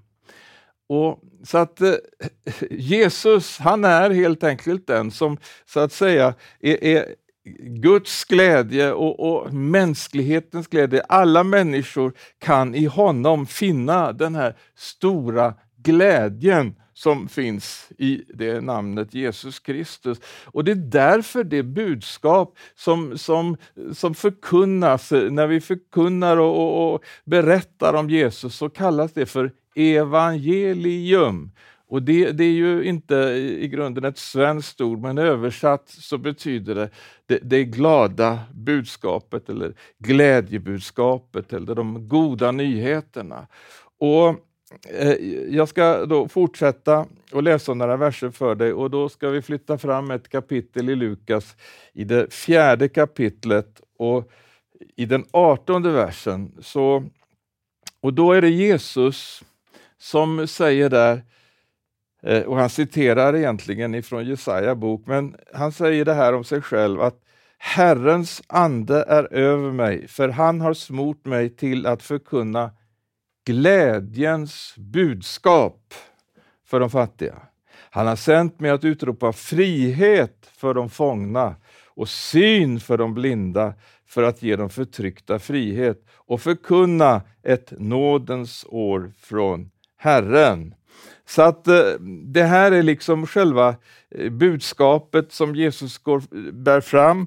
Och 0.88 1.20
så 1.44 1.58
att 1.58 1.80
eh, 1.80 1.94
Jesus, 2.70 3.58
han 3.58 3.84
är 3.84 4.10
helt 4.10 4.44
enkelt 4.44 4.86
den 4.86 5.10
som 5.10 5.36
så 5.66 5.80
att 5.80 5.92
säga 5.92 6.34
är, 6.60 6.84
är 6.84 7.14
Guds 7.58 8.24
glädje 8.24 8.92
och, 8.92 9.20
och, 9.20 9.54
mänsklighetens 9.54 10.66
glädje. 10.66 11.02
Alla 11.08 11.44
människor 11.44 12.12
kan 12.38 12.74
i 12.74 12.84
honom 12.84 13.46
finna 13.46 14.12
den 14.12 14.34
här 14.34 14.56
stora 14.76 15.54
glädjen 15.76 16.74
som 16.94 17.28
finns 17.28 17.88
i 17.98 18.22
det 18.34 18.60
namnet 18.60 19.14
Jesus 19.14 19.58
Kristus. 19.58 20.20
Och 20.44 20.64
Det 20.64 20.70
är 20.70 20.90
därför 20.90 21.44
det 21.44 21.62
budskap 21.62 22.58
som, 22.74 23.18
som, 23.18 23.56
som 23.92 24.14
förkunnas, 24.14 25.10
när 25.10 25.46
vi 25.46 25.60
förkunnar 25.60 26.36
och, 26.36 26.56
och, 26.56 26.94
och 26.94 27.04
berättar 27.24 27.94
om 27.94 28.10
Jesus, 28.10 28.56
så 28.56 28.68
kallas 28.68 29.12
det 29.12 29.26
för 29.26 29.52
evangelium. 29.74 31.50
Och 31.88 32.02
det, 32.02 32.32
det, 32.32 32.44
är 32.44 32.52
ju 32.52 32.84
inte 32.84 33.14
i 33.60 33.68
grunden 33.68 34.04
ett 34.04 34.18
svenskt 34.18 34.80
ord, 34.80 34.98
men 35.00 35.18
översatt 35.18 35.88
så 35.88 36.18
betyder 36.18 36.74
det 36.74 36.90
det, 37.26 37.38
det 37.42 37.64
glada 37.64 38.40
budskapet 38.54 39.48
eller 39.48 39.74
glädjebudskapet 39.98 41.52
eller 41.52 41.74
de 41.74 42.08
goda 42.08 42.52
nyheterna. 42.52 43.46
Och 43.98 44.28
eh, 44.88 45.12
jag 45.48 45.68
ska 45.68 46.06
då 46.06 46.28
fortsätta 46.28 47.06
och 47.32 47.42
läsa 47.42 47.74
några 47.74 47.96
verser 47.96 48.30
för 48.30 48.54
dig 48.54 48.72
och 48.72 48.90
då 48.90 49.08
ska 49.08 49.28
vi 49.28 49.42
flytta 49.42 49.78
fram 49.78 50.10
ett 50.10 50.28
kapitel 50.28 50.90
i 50.90 50.96
Lukas 50.96 51.56
i 51.92 52.04
det 52.04 52.34
fjärde 52.34 52.88
kapitlet 52.88 53.80
och 53.98 54.30
i 54.96 55.04
den 55.04 55.24
artonde 55.30 55.90
versen. 55.90 56.52
Så, 56.62 57.04
och 58.00 58.14
då 58.14 58.32
är 58.32 58.42
det 58.42 58.50
Jesus 58.50 59.42
som 59.98 60.46
säger 60.46 60.90
där 60.90 61.22
Eh, 62.22 62.42
och 62.42 62.56
han 62.56 62.70
citerar 62.70 63.36
egentligen 63.36 63.94
ifrån 63.94 64.26
Jesaja 64.26 64.74
bok, 64.74 65.06
men 65.06 65.36
han 65.54 65.72
säger 65.72 66.04
det 66.04 66.14
här 66.14 66.34
om 66.34 66.44
sig 66.44 66.62
själv 66.62 67.00
att 67.00 67.22
Herrens 67.58 68.42
ande 68.46 69.04
är 69.08 69.32
över 69.32 69.72
mig, 69.72 70.08
för 70.08 70.28
han 70.28 70.60
har 70.60 70.74
smort 70.74 71.26
mig 71.26 71.56
till 71.56 71.86
att 71.86 72.02
förkunna 72.02 72.70
glädjens 73.46 74.74
budskap 74.76 75.94
för 76.66 76.80
de 76.80 76.90
fattiga. 76.90 77.34
Han 77.90 78.06
har 78.06 78.16
sänt 78.16 78.60
mig 78.60 78.70
att 78.70 78.84
utropa 78.84 79.32
frihet 79.32 80.50
för 80.56 80.74
de 80.74 80.90
fångna 80.90 81.56
och 81.86 82.08
syn 82.08 82.80
för 82.80 82.98
de 82.98 83.14
blinda, 83.14 83.74
för 84.06 84.22
att 84.22 84.42
ge 84.42 84.56
de 84.56 84.70
förtryckta 84.70 85.38
frihet 85.38 86.04
och 86.14 86.40
förkunna 86.40 87.22
ett 87.42 87.72
nådens 87.78 88.66
år 88.68 89.12
från 89.18 89.70
Herren. 89.96 90.74
Så 91.28 91.42
att 91.42 91.68
eh, 91.68 91.74
det 92.24 92.42
här 92.42 92.72
är 92.72 92.82
liksom 92.82 93.26
själva 93.26 93.74
eh, 94.10 94.30
budskapet 94.30 95.32
som 95.32 95.54
Jesus 95.54 95.98
går, 95.98 96.22
bär 96.52 96.80
fram. 96.80 97.26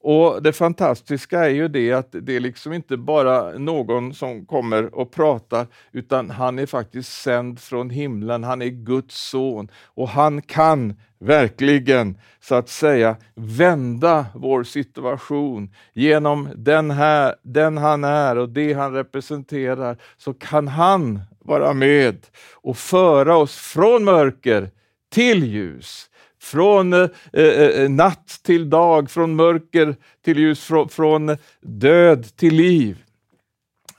Och 0.00 0.42
Det 0.42 0.52
fantastiska 0.52 1.44
är 1.44 1.48
ju 1.48 1.68
det 1.68 1.92
att 1.92 2.08
det 2.12 2.36
är 2.36 2.40
liksom 2.40 2.72
inte 2.72 2.96
bara 2.96 3.58
någon 3.58 4.14
som 4.14 4.46
kommer 4.46 4.94
och 4.94 5.10
pratar, 5.10 5.66
utan 5.92 6.30
han 6.30 6.58
är 6.58 6.66
faktiskt 6.66 7.22
sänd 7.22 7.60
från 7.60 7.90
himlen. 7.90 8.44
Han 8.44 8.62
är 8.62 8.66
Guds 8.66 9.28
son 9.30 9.68
och 9.84 10.08
han 10.08 10.42
kan 10.42 10.94
verkligen 11.18 12.18
så 12.40 12.54
att 12.54 12.68
säga 12.68 13.16
vända 13.34 14.26
vår 14.34 14.64
situation 14.64 15.70
genom 15.92 16.48
den, 16.56 16.90
här, 16.90 17.34
den 17.42 17.78
han 17.78 18.04
är 18.04 18.38
och 18.38 18.48
det 18.48 18.72
han 18.72 18.92
representerar, 18.92 19.96
så 20.16 20.34
kan 20.34 20.68
han 20.68 21.20
vara 21.44 21.72
med 21.72 22.26
och 22.52 22.76
föra 22.76 23.36
oss 23.36 23.56
från 23.56 24.04
mörker 24.04 24.70
till 25.12 25.44
ljus. 25.44 26.08
Från 26.40 26.92
eh, 26.92 27.08
eh, 27.32 27.44
eh 27.44 27.90
natt 27.90 28.40
till 28.42 28.70
dag, 28.70 29.10
från 29.10 29.36
mörker 29.36 29.96
till 30.24 30.38
ljus, 30.38 30.64
från, 30.64 30.88
från 30.88 31.36
död 31.60 32.36
till 32.36 32.54
liv. 32.54 33.04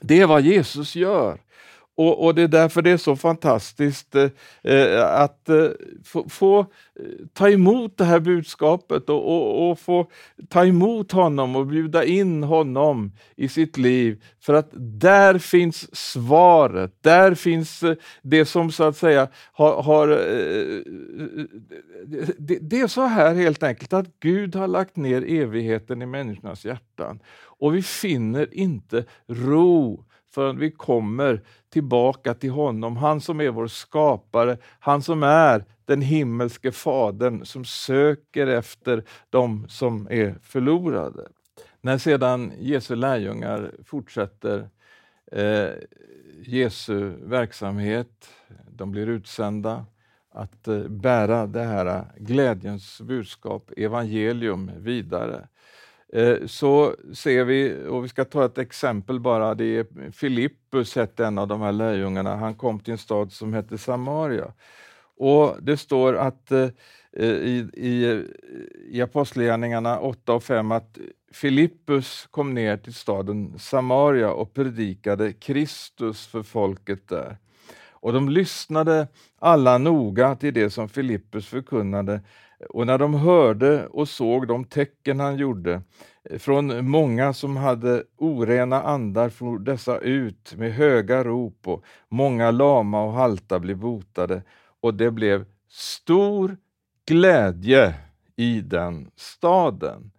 Det 0.00 0.20
är 0.20 0.26
vad 0.26 0.42
Jesus 0.42 0.96
gör. 0.96 1.38
Och, 1.96 2.24
och, 2.24 2.34
Det 2.34 2.42
är 2.42 2.48
därför 2.48 2.82
det 2.82 2.90
är 2.90 2.96
så 2.96 3.16
fantastiskt 3.16 4.14
eh, 4.14 4.30
eh 4.62 5.20
att 5.20 5.48
eh, 5.48 5.68
få, 6.04 6.28
få, 6.28 6.60
eh, 6.60 6.66
ta 7.32 7.50
emot 7.50 7.96
det 7.96 8.04
här 8.04 8.20
budskapet 8.20 9.08
och, 9.08 9.36
och, 9.36 9.70
och, 9.70 9.78
få 9.78 10.10
ta 10.48 10.66
emot 10.66 11.12
honom 11.12 11.56
och 11.56 11.66
bjuda 11.66 12.04
in 12.04 12.42
honom 12.42 13.12
i 13.36 13.48
sitt 13.48 13.76
liv. 13.78 14.22
För 14.40 14.54
att 14.54 14.68
där 14.76 15.38
finns 15.38 15.96
svaret, 15.96 16.92
där 17.00 17.34
finns 17.34 17.82
eh, 17.82 17.94
det 18.22 18.44
som 18.44 18.72
så 18.72 18.84
att 18.84 18.96
säga 18.96 19.28
har... 19.52 19.82
har 19.82 20.08
eh, 20.08 20.82
det, 22.38 22.58
det, 22.60 22.80
är 22.80 22.86
så 22.86 23.02
här 23.02 23.34
helt 23.34 23.62
enkelt 23.62 23.92
att 23.92 24.20
Gud 24.20 24.54
har 24.54 24.68
lagt 24.68 24.96
ner 24.96 25.22
evigheten 25.22 26.02
i 26.02 26.06
människornas 26.06 26.64
hjärtan. 26.64 27.20
Och 27.64 27.74
vi 27.74 27.82
finner 27.82 28.54
inte 28.54 29.04
ro 29.26 30.04
förrän 30.34 30.58
vi 30.58 30.70
kommer 30.70 31.42
tillbaka 31.68 32.34
till 32.34 32.50
honom, 32.50 32.96
han 32.96 33.20
som 33.20 33.40
är 33.40 33.50
vår 33.50 33.66
skapare, 33.66 34.58
han 34.80 35.02
som 35.02 35.22
är 35.22 35.64
den 35.84 36.02
himmelske 36.02 36.72
Fadern 36.72 37.44
som 37.44 37.64
söker 37.64 38.46
efter 38.46 39.04
dem 39.30 39.66
som 39.68 40.08
är 40.10 40.38
förlorade. 40.42 41.28
När 41.80 41.98
sedan 41.98 42.52
Jesu 42.58 42.94
lärjungar 42.94 43.72
fortsätter 43.84 44.68
eh, 45.32 45.70
Jesu 46.46 47.10
verksamhet, 47.22 48.28
de 48.68 48.90
blir 48.90 49.06
utsända, 49.06 49.86
att 50.30 50.68
eh, 50.68 50.88
bära 50.88 51.46
det 51.46 51.62
här 51.62 52.04
glädjens 52.16 53.00
budskap, 53.00 53.70
evangelium, 53.76 54.70
vidare. 54.78 55.48
Eh, 56.14 56.46
så 56.46 56.96
ser 57.14 57.44
vi, 57.44 57.86
och 57.88 58.04
vi 58.04 58.08
ska 58.08 58.24
ta 58.24 58.44
ett 58.44 58.58
exempel 58.58 59.20
bara, 59.20 59.54
det 59.54 59.64
är 59.64 60.10
Filippus 60.12 60.96
hette 60.96 61.26
en 61.26 61.38
av 61.38 61.48
de 61.48 61.60
här 61.60 61.72
lärjungarna, 61.72 62.36
han 62.36 62.54
kom 62.54 62.80
till 62.80 62.92
en 62.92 62.98
stad 62.98 63.32
som 63.32 63.54
hette 63.54 63.78
Samaria. 63.78 64.52
Och 65.16 65.56
det 65.62 65.76
står 65.76 66.14
att 66.14 66.50
eh, 66.50 66.68
i, 67.18 67.68
i, 67.74 68.24
i 68.90 69.02
Apostlagärningarna 69.02 69.98
8 69.98 70.32
och 70.32 70.42
5 70.42 70.72
att 70.72 70.98
Filippus 71.32 72.28
kom 72.30 72.54
ner 72.54 72.76
till 72.76 72.94
staden 72.94 73.58
Samaria 73.58 74.30
och 74.30 74.54
predikade 74.54 75.32
Kristus 75.32 76.26
för 76.26 76.42
folket 76.42 77.08
där. 77.08 77.36
Och 77.90 78.12
de 78.12 78.28
lyssnade 78.28 79.08
alla 79.38 79.78
noga 79.78 80.36
till 80.36 80.54
det 80.54 80.70
som 80.70 80.88
Filippus 80.88 81.48
förkunnade 81.48 82.20
och 82.68 82.86
när 82.86 82.98
de 82.98 83.14
hörde 83.14 83.86
och 83.86 84.08
såg 84.08 84.48
de 84.48 84.64
tecken 84.64 85.20
han 85.20 85.36
gjorde 85.36 85.82
eh, 86.30 86.38
från 86.38 86.88
många 86.90 87.32
som 87.32 87.56
hade 87.56 88.04
orena 88.16 88.82
andar 88.82 89.28
for 89.28 89.58
dessa 89.58 89.98
ut 89.98 90.54
med 90.56 90.72
höga 90.72 91.24
rop 91.24 91.68
och 91.68 91.84
många 92.08 92.50
lama 92.50 93.02
och 93.02 93.12
halta 93.12 93.58
blev 93.58 93.76
botade 93.76 94.42
och 94.80 94.94
det 94.94 95.10
blev 95.10 95.44
stor 95.68 96.56
glädje 97.06 97.94
i 98.36 98.60
den 98.60 99.10
staden. 99.16 100.10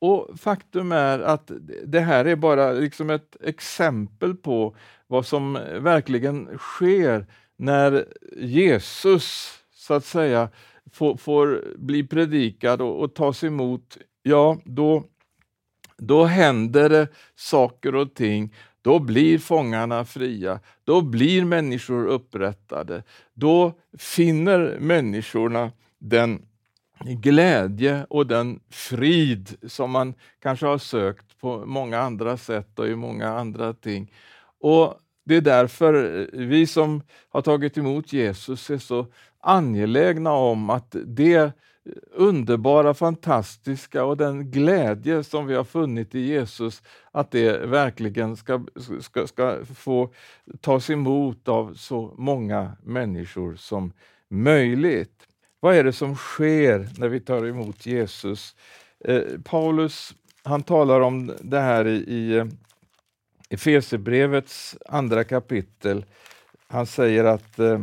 Och 0.00 0.28
Faktum 0.38 0.92
är 0.92 1.18
att 1.18 1.50
det 1.84 2.00
här 2.00 2.24
är 2.24 2.36
bara 2.36 2.72
liksom 2.72 3.10
ett 3.10 3.36
exempel 3.40 4.34
på 4.34 4.76
vad 5.06 5.26
som 5.26 5.56
eh, 5.56 5.80
verkligen 5.80 6.58
sker 6.58 7.26
när 7.56 8.06
Jesus 8.36 9.56
så 9.72 9.94
att 9.94 10.04
säga 10.04 10.48
får, 10.92 11.16
får 11.16 11.64
bli 11.76 12.06
predikad 12.06 12.82
och, 12.82 13.00
och 13.00 13.14
tas 13.14 13.44
emot. 13.44 13.98
Ja, 14.22 14.58
då, 14.64 15.04
då 15.96 16.24
händer 16.24 16.88
det 16.88 17.08
saker 17.36 17.94
och 17.94 18.14
ting. 18.14 18.54
Då 18.82 18.98
blir 18.98 19.38
fångarna 19.38 20.04
fria, 20.04 20.60
då 20.84 21.00
blir 21.02 21.44
människor 21.44 22.06
upprättade. 22.06 23.02
Då 23.34 23.72
finner 23.98 24.78
människorna 24.80 25.72
den 25.98 26.46
glädje 27.04 28.06
och 28.08 28.26
den 28.26 28.60
frid 28.70 29.56
som 29.66 29.90
man 29.90 30.14
kanske 30.42 30.66
har 30.66 30.78
sökt 30.78 31.40
på 31.40 31.66
många 31.66 31.98
andra 31.98 32.36
sätt 32.36 32.78
och 32.78 32.88
i 32.88 32.94
många 32.94 33.28
andra 33.28 33.72
ting. 33.74 34.12
Och 34.60 34.94
Det 35.24 35.36
är 35.36 35.40
därför 35.40 36.28
vi 36.32 36.66
som 36.66 37.02
har 37.28 37.42
tagit 37.42 37.78
emot 37.78 38.12
Jesus 38.12 38.70
är 38.70 38.78
så 38.78 39.06
angelägna 39.40 40.32
om 40.32 40.70
att 40.70 40.96
det 41.04 41.52
underbara, 42.12 42.94
fantastiska 42.94 44.04
och 44.04 44.16
den 44.16 44.50
glädje 44.50 45.24
som 45.24 45.46
vi 45.46 45.54
har 45.54 45.64
funnit 45.64 46.14
i 46.14 46.20
Jesus, 46.20 46.82
att 47.10 47.30
det 47.30 47.66
verkligen 47.66 48.36
ska, 48.36 48.64
ska, 49.00 49.26
ska 49.26 49.64
få 49.64 50.12
tas 50.60 50.90
emot 50.90 51.48
av 51.48 51.74
så 51.74 52.14
många 52.18 52.72
människor 52.82 53.54
som 53.54 53.92
möjligt. 54.28 55.26
Vad 55.60 55.76
är 55.76 55.84
det 55.84 55.92
som 55.92 56.16
sker 56.16 56.88
när 56.98 57.08
vi 57.08 57.20
tar 57.20 57.46
emot 57.46 57.86
Jesus? 57.86 58.56
Eh, 59.04 59.22
Paulus 59.44 60.14
han 60.42 60.62
talar 60.62 61.00
om 61.00 61.32
det 61.40 61.60
här 61.60 61.86
i, 61.86 61.96
i 61.96 62.36
eh, 62.36 62.46
Efesierbrevets 63.50 64.76
andra 64.88 65.24
kapitel. 65.24 66.04
Han 66.68 66.86
säger 66.86 67.24
att 67.24 67.58
eh, 67.58 67.80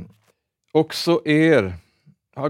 också 0.78 1.22
er 1.26 1.74
har 2.36 2.50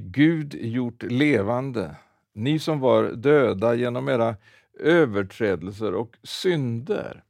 Gud 0.00 0.54
gjort 0.54 1.02
levande, 1.02 1.96
ni 2.34 2.58
som 2.58 2.80
var 2.80 3.04
döda 3.04 3.74
genom 3.74 4.08
era 4.08 4.36
överträdelser 4.80 5.94
och 5.94 6.16
synder. 6.22 7.22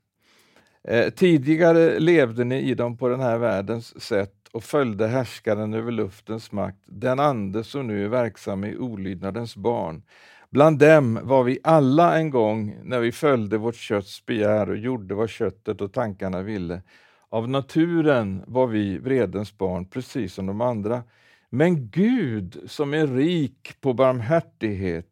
Eh, 0.88 1.10
tidigare 1.10 1.98
levde 1.98 2.44
ni 2.44 2.60
i 2.60 2.74
dem 2.74 2.96
på 2.96 3.08
den 3.08 3.20
här 3.20 3.38
världens 3.38 4.02
sätt 4.02 4.34
och 4.52 4.64
följde 4.64 5.06
härskaren 5.06 5.74
över 5.74 5.92
luftens 5.92 6.52
makt, 6.52 6.82
den 6.86 7.20
ande 7.20 7.64
som 7.64 7.86
nu 7.86 8.04
är 8.04 8.08
verksam 8.08 8.64
i 8.64 8.76
olydnadens 8.76 9.56
barn. 9.56 10.02
Bland 10.50 10.78
dem 10.78 11.20
var 11.22 11.44
vi 11.44 11.58
alla 11.62 12.18
en 12.18 12.30
gång 12.30 12.76
när 12.82 13.00
vi 13.00 13.12
följde 13.12 13.58
vårt 13.58 13.76
kötts 13.76 14.26
begär 14.26 14.70
och 14.70 14.76
gjorde 14.76 15.14
vad 15.14 15.30
köttet 15.30 15.80
och 15.80 15.92
tankarna 15.92 16.42
ville. 16.42 16.82
Av 17.34 17.48
naturen 17.48 18.42
var 18.46 18.66
vi 18.66 18.98
vredens 18.98 19.58
barn, 19.58 19.84
precis 19.84 20.34
som 20.34 20.46
de 20.46 20.60
andra. 20.60 21.02
Men 21.50 21.88
Gud, 21.90 22.60
som 22.66 22.94
är 22.94 23.06
rik 23.06 23.74
på 23.80 23.92
barmhärtighet, 23.92 25.06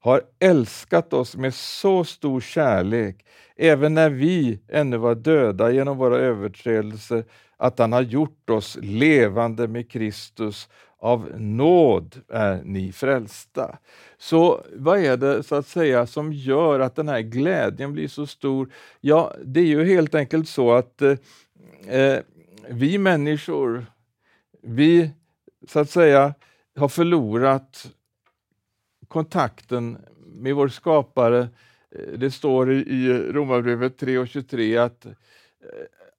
har 0.00 0.22
älskat 0.38 1.12
oss 1.12 1.36
med 1.36 1.54
så 1.54 2.04
stor 2.04 2.40
kärlek, 2.40 3.24
även 3.56 3.94
när 3.94 4.10
vi 4.10 4.60
ännu 4.68 4.96
var 4.96 5.14
döda 5.14 5.70
genom 5.70 5.98
våra 5.98 6.18
överträdelser, 6.18 7.24
att 7.56 7.78
han 7.78 7.92
har 7.92 8.02
gjort 8.02 8.50
oss 8.50 8.78
levande 8.82 9.68
med 9.68 9.90
Kristus. 9.90 10.68
Av 11.00 11.32
nåd 11.36 12.16
är 12.28 12.62
ni 12.64 12.92
frälsta. 12.92 13.78
Så 14.18 14.64
vad 14.76 14.98
är 14.98 15.16
det 15.16 15.42
så 15.42 15.54
att 15.54 15.66
säga 15.66 16.06
som 16.06 16.32
gör 16.32 16.80
att 16.80 16.96
den 16.96 17.08
här 17.08 17.20
glädjen 17.20 17.92
blir 17.92 18.08
så 18.08 18.26
stor? 18.26 18.72
Ja, 19.00 19.34
det 19.44 19.60
är 19.60 19.64
ju 19.64 19.84
helt 19.84 20.14
enkelt 20.14 20.48
så 20.48 20.72
att 20.72 21.02
eh, 21.02 21.14
eh, 21.88 22.22
vi 22.68 22.98
människor, 22.98 23.86
vi 24.62 25.10
så 25.68 25.80
att 25.80 25.90
säga 25.90 26.34
har 26.76 26.88
förlorat 26.88 27.90
kontakten 29.08 29.98
med 30.26 30.54
vår 30.54 30.68
skapare. 30.68 31.48
Eh, 31.90 32.18
det 32.18 32.30
står 32.30 32.72
i 32.72 33.12
Romarbrevet 33.32 34.02
3.23 34.02 34.84
att 34.84 35.06
eh, 35.06 35.12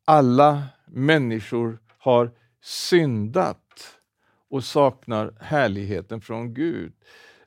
alla 0.06 0.64
människor 0.86 1.80
har 1.98 2.32
syndat 2.62 3.98
och 4.50 4.64
saknar 4.64 5.34
härligheten 5.40 6.22
från 6.22 6.54
Gud. 6.54 6.94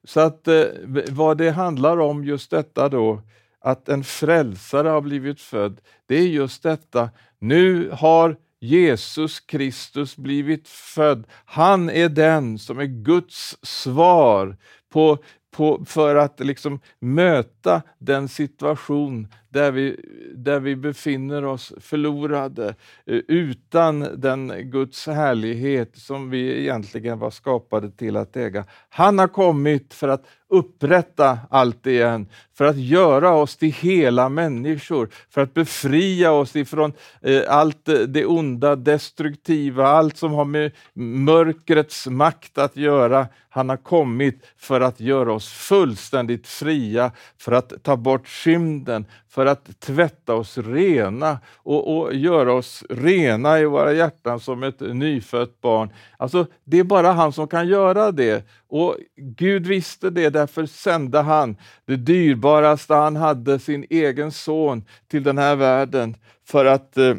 Så 0.05 0.21
att 0.21 0.49
eh, 0.49 0.65
vad 1.11 1.39
det 1.39 1.51
handlar 1.51 2.01
om 2.01 2.25
just 2.25 2.51
detta 2.51 2.89
då, 2.89 3.23
att 3.62 3.88
en 3.88 4.05
frälsare 4.05 4.88
har 4.88 5.01
blivit 5.01 5.40
född, 5.40 5.81
det 6.07 6.14
är 6.14 6.27
just 6.27 6.62
detta. 6.62 7.11
Nu 7.38 7.90
har 7.92 8.37
Jesus 8.61 9.40
Kristus 9.40 10.16
blivit 10.16 10.68
född. 10.68 11.27
Han 11.44 11.90
är 11.90 12.09
den 12.09 12.59
som 12.59 12.79
är 12.79 12.85
Guds 12.85 13.57
svar 13.62 14.57
på 14.92 15.18
på, 15.53 15.85
för 15.87 16.16
att 16.16 16.40
liksom 16.40 16.81
möta 16.98 17.83
den 17.98 18.29
situation 18.29 19.29
där 19.53 19.73
vi, 19.73 19.97
där 20.35 20.61
vi 20.61 20.77
befinner 20.77 21.45
oss 21.45 21.73
förlorade, 21.81 22.75
eh, 23.07 23.21
utan 23.29 24.01
den 24.17 24.71
Guds 24.71 25.07
härlighet 25.07 25.97
som 25.97 26.31
vi 26.31 26.61
egentligen 26.61 27.19
var 27.19 27.31
skapade 27.31 27.91
till 27.91 28.17
att 28.17 28.37
äga. 28.37 28.65
Han 28.88 29.19
har 29.19 29.29
kommit 29.29 29.95
för 29.95 30.09
att 30.09 30.27
upprätta 30.53 31.38
allt 31.51 31.87
igen, 31.87 32.29
för 32.55 32.65
att 32.65 32.77
göra 32.77 33.31
oss 33.35 33.57
till 33.57 33.73
hela 33.73 34.29
människor, 34.29 35.09
för 35.31 35.41
att 35.41 35.55
befria 35.55 36.33
oss 36.33 36.57
ifrån 36.57 36.93
eh, 37.23 37.43
allt 37.49 37.88
eh, 37.88 37.95
det 37.99 38.27
onda, 38.27 38.77
destruktiva, 38.77 39.87
allt 39.87 40.17
som 40.17 40.33
har 40.33 40.45
med 40.45 40.73
mörkrets 40.95 42.07
makt 42.07 42.59
att 42.59 42.77
göra. 42.77 43.27
Han 43.49 43.69
har 43.69 43.77
kommit 43.77 44.47
för 44.59 44.81
att 44.81 45.01
göra 45.01 45.33
oss 45.33 45.49
fullständigt 45.49 46.47
fria, 46.47 47.12
för 47.38 47.53
att 47.53 47.83
ta 47.83 47.97
bort 47.97 48.29
synden, 48.29 49.07
för 49.29 49.42
för 49.43 49.47
att 49.47 49.81
tvätta 49.81 50.35
oss 50.35 50.59
rena 50.59 51.39
och, 51.57 51.97
och, 51.97 52.15
göra 52.15 52.53
oss 52.53 52.85
rena 52.91 53.61
i 53.61 53.65
våra 53.65 53.93
hjärtan 53.93 54.41
som 54.41 54.63
ett 54.63 54.81
nyfött 54.81 55.61
barn. 55.61 55.91
Alltså, 56.17 56.47
det 56.65 56.79
är 56.79 56.85
bara 56.85 57.13
han 57.13 57.33
som 57.33 57.49
kan 57.49 57.69
göra 57.69 58.13
det. 58.13 58.47
Och 58.69 58.97
Gud 59.17 59.67
visste 59.67 60.11
det, 60.11 60.31
därför 60.31 60.67
sände 60.67 61.21
han 61.21 61.57
det 61.87 61.97
dyrbaraste 61.97 62.95
han 62.95 63.17
hade, 63.17 63.59
sin 63.59 63.87
egen 63.91 64.33
son, 64.33 64.85
till 65.09 65.23
den 65.23 65.39
här 65.39 65.57
världen 65.57 66.17
för 66.47 66.65
att 66.65 66.97
eh, 66.97 67.15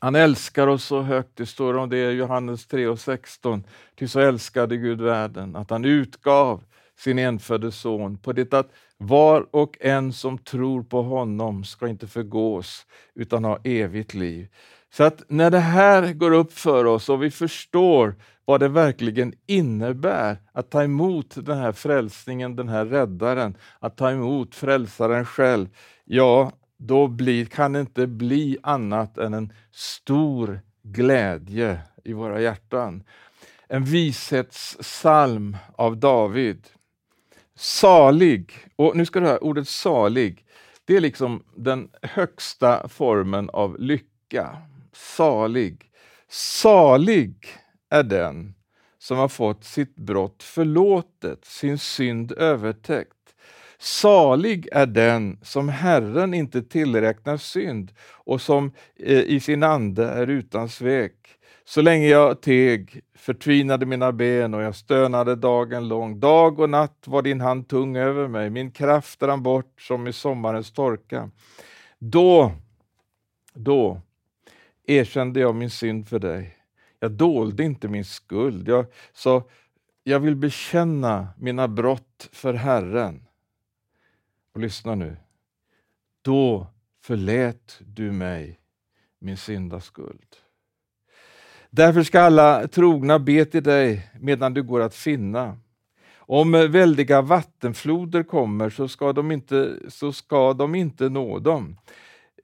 han 0.00 0.14
älskar 0.14 0.66
oss 0.66 0.84
så 0.84 1.02
högt, 1.02 1.36
det 1.36 1.46
står 1.46 1.76
om 1.76 1.88
det 1.88 2.12
i 2.12 2.16
Johannes 2.16 2.66
3 2.66 2.86
och 2.86 3.00
16. 3.00 3.64
Ty 3.98 4.08
så 4.08 4.20
älskade 4.20 4.76
Gud 4.76 5.00
världen, 5.00 5.56
att 5.56 5.70
han 5.70 5.84
utgav 5.84 6.62
sin 6.98 7.18
enfödde 7.18 7.72
son 7.72 8.18
på 8.18 8.32
det 8.32 8.54
att 8.54 8.70
var 8.98 9.46
och 9.50 9.76
en 9.80 10.12
som 10.12 10.38
tror 10.38 10.82
på 10.82 11.02
honom 11.02 11.64
ska 11.64 11.88
inte 11.88 12.06
förgås 12.06 12.86
utan 13.14 13.44
ha 13.44 13.58
evigt 13.64 14.14
liv. 14.14 14.48
Så 14.90 15.04
att 15.04 15.22
när 15.28 15.50
det 15.50 15.58
här 15.58 16.12
går 16.12 16.32
upp 16.32 16.52
för 16.52 16.84
oss 16.84 17.08
och 17.08 17.22
vi 17.22 17.30
förstår 17.30 18.14
vad 18.44 18.60
det 18.60 18.68
verkligen 18.68 19.32
innebär 19.46 20.38
att 20.52 20.70
ta 20.70 20.82
emot 20.82 21.34
den 21.36 21.58
här 21.58 21.72
frälsningen, 21.72 22.56
den 22.56 22.68
här 22.68 22.84
räddaren, 22.84 23.56
att 23.78 23.96
ta 23.96 24.10
emot 24.10 24.54
frälsaren 24.54 25.24
själv, 25.24 25.68
ja, 26.04 26.52
då 26.78 27.08
blir, 27.08 27.44
kan 27.44 27.72
det 27.72 27.80
inte 27.80 28.06
bli 28.06 28.58
annat 28.62 29.18
än 29.18 29.34
en 29.34 29.52
stor 29.72 30.60
glädje 30.82 31.78
i 32.04 32.12
våra 32.12 32.40
hjärtan. 32.40 33.02
en 33.68 33.84
vishetssalm 33.84 35.56
av 35.76 35.96
David. 35.96 36.66
Salig, 37.56 38.52
och 38.76 38.96
nu 38.96 39.06
ska 39.06 39.20
du 39.20 39.26
höra 39.26 39.38
ordet 39.38 39.68
salig, 39.68 40.44
det 40.84 40.96
är 40.96 41.00
liksom 41.00 41.42
den 41.56 41.88
högsta 42.02 42.88
formen 42.88 43.50
av 43.50 43.80
lycka. 43.80 44.56
Salig. 44.92 45.90
Salig 46.28 47.46
är 47.90 48.02
den 48.02 48.54
som 48.98 49.18
har 49.18 49.28
fått 49.28 49.64
sitt 49.64 49.96
brott 49.96 50.42
förlåtet, 50.42 51.44
sin 51.44 51.78
synd 51.78 52.32
övertäckt. 52.32 53.12
Salig 53.78 54.68
är 54.72 54.86
den 54.86 55.38
som 55.42 55.68
Herren 55.68 56.34
inte 56.34 56.62
tillräknar 56.62 57.36
synd 57.36 57.92
och 58.00 58.40
som 58.40 58.72
eh, 58.96 59.20
i 59.20 59.40
sin 59.40 59.62
ande 59.62 60.08
är 60.08 60.26
utan 60.26 60.68
svek. 60.68 61.25
Så 61.68 61.82
länge 61.82 62.06
jag 62.06 62.42
teg 62.42 63.00
förtvinade 63.14 63.86
mina 63.86 64.12
ben 64.12 64.54
och 64.54 64.62
jag 64.62 64.74
stönade 64.74 65.36
dagen 65.36 65.88
lång. 65.88 66.20
Dag 66.20 66.60
och 66.60 66.70
natt 66.70 67.04
var 67.06 67.22
din 67.22 67.40
hand 67.40 67.68
tung 67.68 67.96
över 67.96 68.28
mig, 68.28 68.50
min 68.50 68.70
kraft 68.70 69.22
rann 69.22 69.42
bort 69.42 69.80
som 69.80 70.06
i 70.06 70.12
sommarens 70.12 70.72
torka. 70.72 71.30
Då, 71.98 72.52
då 73.54 74.00
erkände 74.86 75.40
jag 75.40 75.54
min 75.54 75.70
synd 75.70 76.08
för 76.08 76.18
dig. 76.18 76.56
Jag 77.00 77.12
dolde 77.12 77.64
inte 77.64 77.88
min 77.88 78.04
skuld. 78.04 78.68
Jag 78.68 78.86
sa, 79.12 79.42
jag 80.02 80.20
vill 80.20 80.36
bekänna 80.36 81.28
mina 81.38 81.68
brott 81.68 82.28
för 82.32 82.54
Herren. 82.54 83.26
Och 84.54 84.60
lyssna 84.60 84.94
nu. 84.94 85.16
Då 86.22 86.66
förlät 87.02 87.80
du 87.80 88.12
mig 88.12 88.60
min 89.18 89.36
syndaskuld. 89.36 90.45
Därför 91.70 92.02
ska 92.02 92.20
alla 92.20 92.68
trogna 92.68 93.18
be 93.18 93.44
till 93.44 93.62
dig 93.62 94.10
medan 94.20 94.54
du 94.54 94.62
går 94.62 94.80
att 94.80 94.94
finna. 94.94 95.56
Om 96.18 96.52
väldiga 96.52 97.22
vattenfloder 97.22 98.22
kommer 98.22 98.70
så 98.70 98.88
ska 98.88 99.12
de 99.12 99.32
inte, 99.32 99.76
så 99.88 100.12
ska 100.12 100.52
de 100.52 100.74
inte 100.74 101.08
nå 101.08 101.38
dem. 101.38 101.76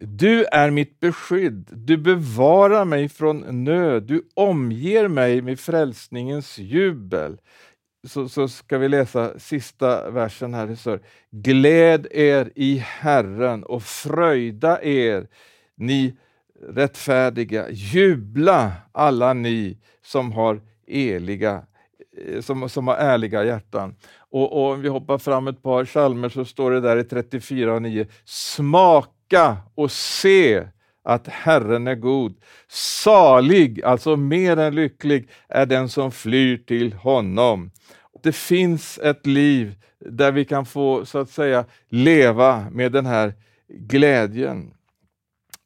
Du 0.01 0.45
är 0.45 0.71
mitt 0.71 1.01
beskydd, 1.01 1.69
du 1.73 1.97
bevarar 1.97 2.85
mig 2.85 3.09
från 3.09 3.65
nöd, 3.65 4.03
du 4.03 4.23
omger 4.35 5.09
mig 5.09 5.43
med 5.43 5.61
frälsningens 5.61 6.59
jubel. 6.59 7.39
Så, 8.07 8.29
så 8.29 8.49
ska 8.49 8.79
vi 8.79 8.89
läsa 8.89 9.39
sista 9.39 10.11
versen 10.11 10.55
här. 10.55 10.75
Så 10.75 10.99
Gläd 11.31 12.07
er 12.11 12.51
i 12.55 12.77
Herren 12.77 13.65
och 13.65 13.83
fröjda 13.83 14.83
er, 14.83 15.27
ni 15.77 16.17
rättfärdiga. 16.69 17.71
Jubla 17.71 18.73
alla 18.93 19.33
ni 19.33 19.79
som 20.05 20.33
har, 20.33 20.61
eliga, 20.87 21.63
eh, 22.27 22.41
som, 22.41 22.69
som 22.69 22.89
har 22.89 22.95
ärliga 22.95 23.45
hjärtan. 23.45 23.95
Och, 24.31 24.53
och 24.53 24.73
om 24.73 24.83
vi 24.83 24.89
hoppar 24.89 25.19
fram 25.19 25.49
ett 25.49 25.63
par 25.63 25.85
psalmer 25.85 26.29
så 26.29 26.45
står 26.45 26.71
det 26.71 26.81
där 26.81 26.97
i 26.97 27.05
34 27.05 27.75
och 27.75 27.83
9. 27.83 28.07
Smaka 28.25 29.57
och 29.75 29.91
se 29.93 30.65
att 31.05 31.29
Herren 31.29 31.87
är 31.87 31.95
god. 31.95 32.35
Salig, 32.69 33.83
alltså 33.83 34.17
mer 34.17 34.57
än 34.57 34.75
lycklig, 34.75 35.29
är 35.49 35.67
den 35.67 35.89
som 35.89 36.13
flyr 36.13 36.57
till 36.57 36.93
honom. 36.93 37.71
Det 38.23 38.33
finns 38.33 38.99
ett 38.99 39.27
liv 39.27 39.75
där 40.01 40.33
vi 40.33 40.45
kan 40.45 40.67
få 40.67 41.07
så 41.07 41.19
att 41.19 41.31
säga 41.31 41.65
leva 41.89 42.67
med 42.71 42.93
den 42.93 43.07
här 43.07 43.35
glädjen 43.69 44.75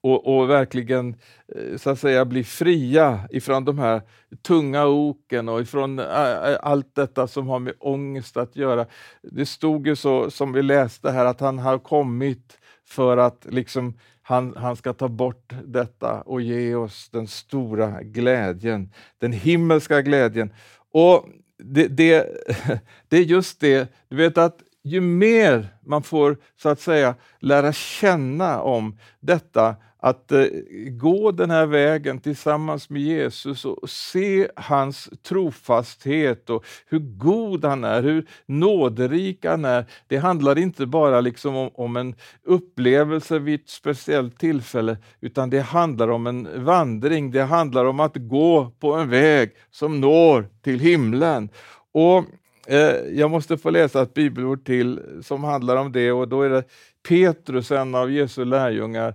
och, 0.06 0.36
och, 0.36 0.50
verkligen 0.50 1.16
eh, 1.56 1.76
så 1.76 1.90
att 1.90 1.98
säga 1.98 2.24
bli 2.24 2.44
fria 2.44 3.20
ifrån 3.30 3.64
de 3.64 3.78
här 3.78 4.02
tunga 4.42 4.86
oken 4.86 5.48
och 5.48 5.60
ifrån 5.60 5.98
eh, 5.98 6.04
eh, 6.04 6.58
allt 6.62 6.94
detta 6.94 7.26
som 7.26 7.46
har 7.46 7.58
med 7.58 7.74
ångest 7.78 8.36
att 8.36 8.56
göra. 8.56 8.86
Det 9.22 9.46
stod 9.46 9.86
ju 9.86 9.96
så 9.96 10.30
som 10.30 10.52
vi 10.52 10.62
läste 10.62 11.10
här 11.10 11.24
att 11.24 11.40
han 11.40 11.58
har 11.58 11.78
kommit 11.78 12.58
för 12.84 13.16
att 13.16 13.46
liksom 13.50 13.98
han, 14.22 14.54
han 14.56 14.76
ska 14.76 14.92
ta 14.92 15.08
bort 15.08 15.52
detta 15.64 16.20
och 16.20 16.40
ge 16.40 16.74
oss 16.74 17.08
den 17.10 17.26
stora 17.26 18.02
glädjen, 18.02 18.92
den 19.18 19.32
himmelska 19.32 20.02
glädjen. 20.02 20.52
Och 20.92 21.28
det, 21.58 21.88
det, 21.88 22.26
det 23.08 23.16
är 23.16 23.22
just 23.22 23.60
det, 23.60 23.92
du 24.08 24.16
vet 24.16 24.38
att 24.38 24.62
ju 24.84 25.00
mer 25.00 25.68
man 25.80 26.02
får 26.02 26.36
så 26.62 26.68
att 26.68 26.80
säga 26.80 27.14
lära 27.40 27.72
känna 27.72 28.60
om 28.60 28.98
detta 29.20 29.76
att 30.06 30.32
eh, 30.32 30.46
gå 30.90 31.30
den 31.30 31.50
här 31.50 31.66
vägen 31.66 32.18
tillsammans 32.18 32.90
med 32.90 33.02
Jesus 33.02 33.64
och 33.64 33.90
se 33.90 34.48
hans 34.56 35.10
trofasthet 35.22 36.50
och 36.50 36.64
hur 36.86 36.98
god 36.98 37.64
han 37.64 37.84
är, 37.84 38.02
hur 38.02 38.26
nåderik 38.46 39.44
han 39.44 39.64
är. 39.64 39.84
Det 40.06 40.16
handlar 40.16 40.58
inte 40.58 40.86
bara 40.86 41.20
liksom 41.20 41.56
om, 41.56 41.70
om 41.74 41.96
en 41.96 42.14
upplevelse 42.44 43.38
vid 43.38 43.60
ett 43.60 43.68
speciellt 43.68 44.38
tillfälle, 44.38 44.96
utan 45.20 45.50
det 45.50 45.60
handlar 45.60 46.08
om 46.08 46.26
en 46.26 46.64
vandring. 46.64 47.30
Det 47.30 47.42
handlar 47.42 47.84
om 47.84 48.00
att 48.00 48.16
gå 48.16 48.70
på 48.80 48.92
en 48.94 49.08
väg 49.10 49.50
som 49.70 50.00
når 50.00 50.48
till 50.62 50.80
himlen. 50.80 51.48
Och 51.92 52.24
eh, 52.66 52.96
Jag 53.12 53.30
måste 53.30 53.58
få 53.58 53.70
läsa 53.70 54.02
ett 54.02 54.14
bibelord 54.14 54.64
till 54.66 55.00
som 55.22 55.44
handlar 55.44 55.76
om 55.76 55.92
det 55.92 56.12
och 56.12 56.28
då 56.28 56.42
är 56.42 56.50
det 56.50 56.64
Petrus, 57.08 57.70
en 57.70 57.94
av 57.94 58.12
Jesu 58.12 58.44
lärjungar, 58.44 59.14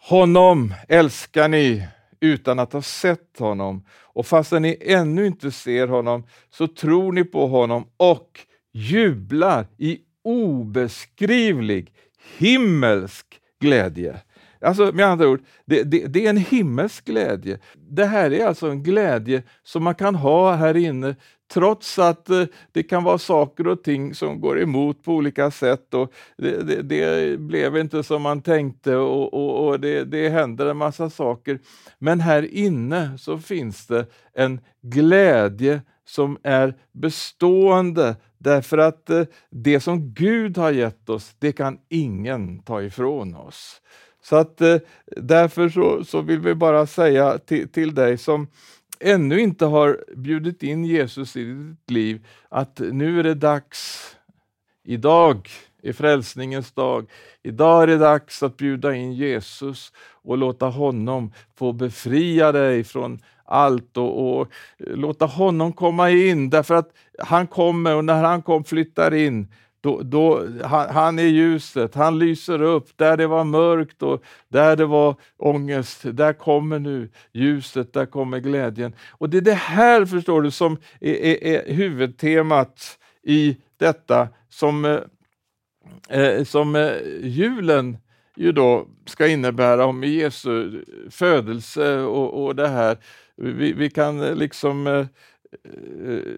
honom 0.00 0.74
älskar 0.88 1.48
ni 1.48 1.88
utan 2.20 2.58
att 2.58 2.72
ha 2.72 2.82
sett 2.82 3.38
honom 3.38 3.84
och 3.92 4.26
fastän 4.26 4.62
ni 4.62 4.76
ännu 4.80 5.26
inte 5.26 5.50
ser 5.50 5.88
honom 5.88 6.26
så 6.50 6.66
tror 6.66 7.12
ni 7.12 7.24
på 7.24 7.46
honom 7.46 7.84
och 7.96 8.40
jublar 8.72 9.66
i 9.78 9.98
obeskrivlig 10.24 11.92
himmelsk 12.38 13.26
glädje. 13.60 14.20
Alltså 14.60 14.92
med 14.92 15.06
andra 15.06 15.28
ord, 15.28 15.40
det, 15.64 15.82
det, 15.82 16.06
det, 16.06 16.26
är 16.26 16.30
en 16.30 16.36
himmelsk 16.36 17.04
glädje. 17.04 17.58
Det 17.74 18.04
här 18.04 18.32
är 18.32 18.46
alltså 18.46 18.70
en 18.70 18.82
glädje 18.82 19.42
som 19.62 19.84
man 19.84 19.94
kan 19.94 20.14
ha 20.14 20.54
här 20.54 20.76
inne 20.76 21.16
trots 21.52 21.98
att 21.98 22.30
eh, 22.30 22.44
det 22.72 22.82
kan 22.82 23.04
vara 23.04 23.18
saker 23.18 23.66
och 23.66 23.82
ting 23.82 24.14
som 24.14 24.40
går 24.40 24.60
emot 24.60 25.04
på 25.04 25.14
olika 25.14 25.50
sätt. 25.50 25.94
och 25.94 26.12
Det, 26.36 26.62
det, 26.62 26.82
det 26.82 27.40
blev 27.40 27.76
inte 27.76 28.02
som 28.02 28.22
man 28.22 28.42
tänkte 28.42 28.96
och, 28.96 29.34
och, 29.34 29.66
och 29.66 29.80
det, 29.80 30.04
det 30.04 30.28
händer 30.28 30.66
en 30.66 30.76
massa 30.76 31.10
saker. 31.10 31.58
Men 31.98 32.20
här 32.20 32.54
inne 32.54 33.18
så 33.18 33.38
finns 33.38 33.86
det 33.86 34.06
en 34.34 34.60
glädje 34.82 35.82
som 36.04 36.38
är 36.42 36.74
bestående 36.92 38.16
därför 38.38 38.78
att 38.78 39.10
eh, 39.10 39.24
det 39.50 39.80
som 39.80 40.14
Gud 40.14 40.58
har 40.58 40.70
gett 40.70 41.08
oss, 41.08 41.34
det 41.38 41.52
kan 41.52 41.78
ingen 41.88 42.62
ta 42.62 42.82
ifrån 42.82 43.36
oss. 43.36 43.80
Så 44.22 44.36
att 44.36 44.60
eh, 44.60 44.76
därför 45.16 45.68
så, 45.68 46.04
så 46.04 46.20
vill 46.20 46.40
vi 46.40 46.54
bara 46.54 46.86
säga 46.86 47.38
till, 47.38 47.68
till 47.68 47.94
dig 47.94 48.18
som 48.18 48.46
ännu 49.00 49.40
inte 49.40 49.66
har 49.66 50.04
bjudit 50.16 50.62
in 50.62 50.84
Jesus 50.84 51.36
i 51.36 51.44
ditt 51.44 51.90
liv, 51.90 52.26
att 52.48 52.78
nu 52.78 53.18
är 53.18 53.22
det 53.22 53.34
dags. 53.34 54.06
Idag 54.84 55.48
är 55.82 55.92
frälsningens 55.92 56.72
dag. 56.72 57.10
Idag 57.42 57.82
är 57.82 57.86
det 57.86 57.98
dags 57.98 58.42
att 58.42 58.56
bjuda 58.56 58.94
in 58.94 59.12
Jesus 59.12 59.92
och 60.22 60.38
låta 60.38 60.66
honom 60.66 61.32
få 61.56 61.72
befria 61.72 62.52
dig 62.52 62.84
från 62.84 63.18
allt 63.44 63.96
och, 63.96 64.40
och, 64.40 64.48
låta 64.78 65.26
honom 65.26 65.72
komma 65.72 66.10
in, 66.10 66.50
därför 66.50 66.74
att 66.74 66.90
han 67.18 67.46
kommer 67.46 67.96
och 67.96 68.04
när 68.04 68.22
han 68.22 68.42
kom 68.42 68.64
flyttar 68.64 69.14
in, 69.14 69.48
då, 69.80 70.02
då, 70.02 70.46
han, 70.64 70.88
han 70.88 71.18
är 71.18 71.22
ljuset, 71.22 71.94
han 71.94 72.18
lyser 72.18 72.62
upp. 72.62 72.88
Där 72.96 73.16
det 73.16 73.26
var 73.26 73.44
mörkt 73.44 74.02
och 74.02 74.22
där 74.48 74.76
det 74.76 74.86
var 74.86 75.14
ångest, 75.36 76.00
där 76.04 76.32
kommer 76.32 76.78
nu 76.78 77.08
ljuset, 77.32 77.92
där 77.92 78.06
kommer 78.06 78.38
glädjen. 78.38 78.92
Och 79.10 79.30
det 79.30 79.36
är 79.36 79.42
det 79.42 79.54
här, 79.54 80.06
förstår 80.06 80.42
du, 80.42 80.50
som 80.50 80.76
är, 81.00 81.14
är, 81.14 81.44
är 81.44 81.74
huvudtemat 81.74 82.98
i 83.22 83.56
detta 83.76 84.28
som, 84.48 84.84
eh, 84.84 86.20
eh 86.20 86.44
som 86.44 86.76
eh, 86.76 86.92
julen 87.22 87.98
ju 88.36 88.52
då 88.52 88.86
ska 89.06 89.26
innebära 89.26 89.86
om 89.86 90.04
Jesu 90.04 90.84
födelse 91.10 91.98
och, 91.98 92.44
och 92.44 92.56
det 92.56 92.68
här. 92.68 92.98
Vi, 93.36 93.72
vi 93.72 93.90
kan 93.90 94.20
liksom 94.20 94.86
Eh, 94.86 95.06
Eh, 95.64 96.34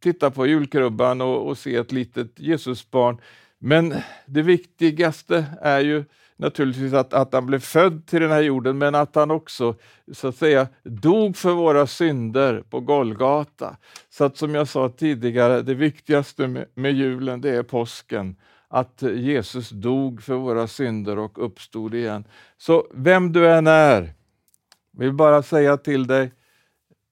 titta 0.00 0.30
på 0.30 0.46
julkrubban 0.46 1.20
och, 1.20 1.48
och 1.48 1.58
se 1.58 1.76
ett 1.76 1.92
litet 1.92 2.40
Jesusbarn. 2.40 3.20
Men 3.58 3.94
det 4.26 4.42
viktigaste 4.42 5.44
är 5.62 5.80
ju 5.80 6.04
naturligtvis 6.36 6.92
att, 6.92 7.12
att 7.12 7.32
han 7.32 7.46
blev 7.46 7.60
född 7.60 8.06
till 8.06 8.20
den 8.20 8.30
här 8.30 8.42
jorden, 8.42 8.78
men 8.78 8.94
att 8.94 9.14
han 9.14 9.30
också 9.30 9.74
så 10.12 10.28
att 10.28 10.36
säga 10.36 10.68
dog 10.82 11.36
för 11.36 11.52
våra 11.52 11.86
synder 11.86 12.62
på 12.70 12.80
Golgata. 12.80 13.76
Så 14.10 14.24
att 14.24 14.36
som 14.36 14.54
jag 14.54 14.68
sa 14.68 14.88
tidigare, 14.88 15.62
det 15.62 15.74
viktigaste 15.74 16.46
med, 16.46 16.66
med 16.74 16.92
julen, 16.92 17.40
det 17.40 17.50
är 17.50 17.62
påsken. 17.62 18.36
Att 18.68 19.02
Jesus 19.02 19.70
dog 19.70 20.22
för 20.22 20.34
våra 20.34 20.66
synder 20.66 21.18
och 21.18 21.44
uppstod 21.44 21.94
igen. 21.94 22.24
Så 22.58 22.86
vem 22.94 23.32
du 23.32 23.50
än 23.50 23.66
är, 23.66 24.12
vill 24.92 25.12
bara 25.12 25.42
säga 25.42 25.76
till 25.76 26.06
dig, 26.06 26.32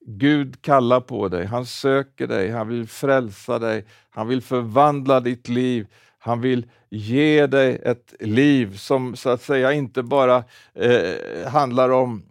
Gud 0.07 0.61
kallar 0.61 0.99
på 0.99 1.27
dig, 1.27 1.45
han 1.45 1.65
söker 1.65 2.27
dig, 2.27 2.51
han 2.51 2.67
vill 2.67 2.87
frälsa 2.87 3.59
dig, 3.59 3.85
han 4.09 4.27
vill 4.27 4.41
förvandla 4.41 5.19
ditt 5.19 5.49
liv, 5.49 5.87
han 6.17 6.41
vill 6.41 6.65
ge 6.89 7.47
dig 7.47 7.81
ett 7.83 8.13
liv 8.19 8.77
som 8.77 9.15
så 9.15 9.29
att 9.29 9.41
säga 9.41 9.73
inte 9.73 10.03
bara 10.03 10.43
eh, 10.73 11.47
handlar 11.47 11.89
om 11.89 12.23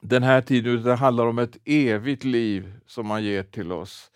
den 0.00 0.22
här 0.22 0.40
tiden, 0.40 0.72
utan 0.72 0.84
det 0.84 0.94
handlar 0.94 1.26
om 1.26 1.38
ett 1.38 1.56
evigt 1.64 2.24
liv 2.24 2.72
som 2.86 3.10
han 3.10 3.24
ger 3.24 3.42
till 3.42 3.72
oss. 3.72 4.10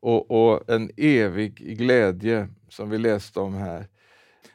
Och, 0.00 0.30
och 0.30 0.70
en 0.70 0.90
evig 0.96 1.78
glädje 1.78 2.48
som 2.68 2.90
vi 2.90 2.98
läste 2.98 3.40
om 3.40 3.54
här. 3.54 3.86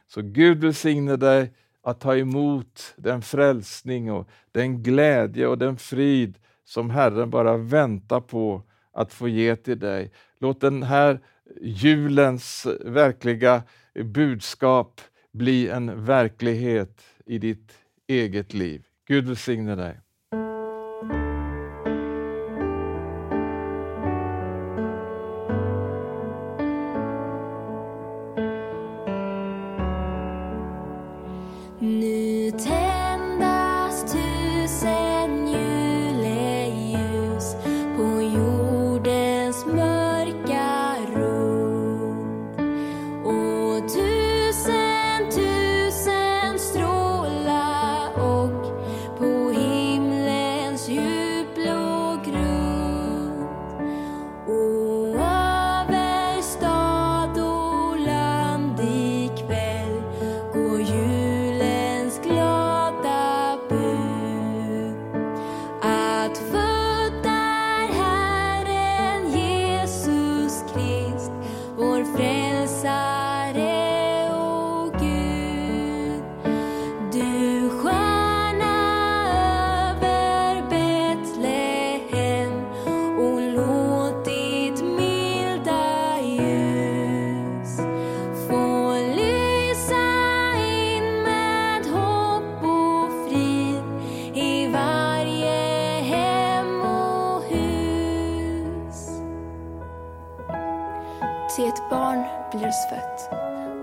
Så 0.08 0.22
Gud 0.22 0.64
välsigne 0.64 1.16
dig 1.16 1.54
att 1.84 2.00
ta 2.00 2.18
emot 2.18 2.94
den 2.98 3.22
frälsning 3.22 4.12
och 4.12 4.30
den 4.52 4.84
glädje 4.84 5.48
och 5.48 5.58
den 5.58 5.78
frid 5.78 6.38
som 6.74 6.90
Herren 6.90 7.30
bara 7.30 7.58
väntar 7.58 8.22
på 8.22 8.64
att 8.94 9.14
få 9.14 9.28
ge 9.28 9.56
till 9.56 9.80
dig. 9.80 10.12
Låt 10.40 10.62
den 10.62 10.84
här 10.84 11.20
julens 11.62 12.68
verkliga 12.86 13.64
budskap 14.04 15.02
bli 15.32 15.70
en 15.70 16.06
verklighet 16.06 17.02
i 17.26 17.38
ditt 17.38 17.74
eget 18.08 18.54
liv. 18.54 18.86
Gud 19.08 19.28
välsigne 19.28 19.76
dig. 19.76 20.00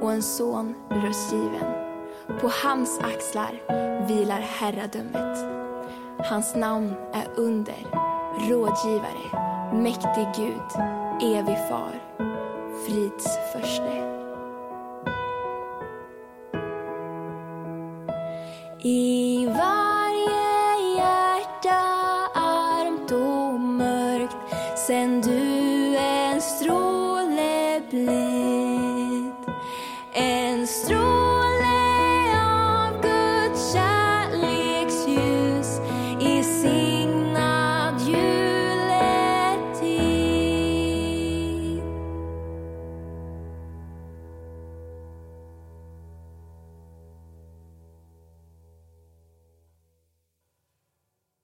Och 0.01 0.13
en 0.13 0.23
son 0.23 0.75
röstgiven. 0.89 1.75
På 2.41 2.51
hans 2.63 2.99
axlar 2.99 3.51
vilar 4.07 4.41
herradömet. 4.41 5.39
Hans 6.19 6.55
namn 6.55 6.95
är 7.13 7.27
under, 7.37 7.87
rådgivare, 8.49 9.73
mäktig 9.73 10.29
Gud, 10.37 10.83
evig 11.23 11.59
far, 11.69 12.01
frids 12.87 13.27
förste. 13.53 14.21
I 18.83 19.47
var 19.47 19.80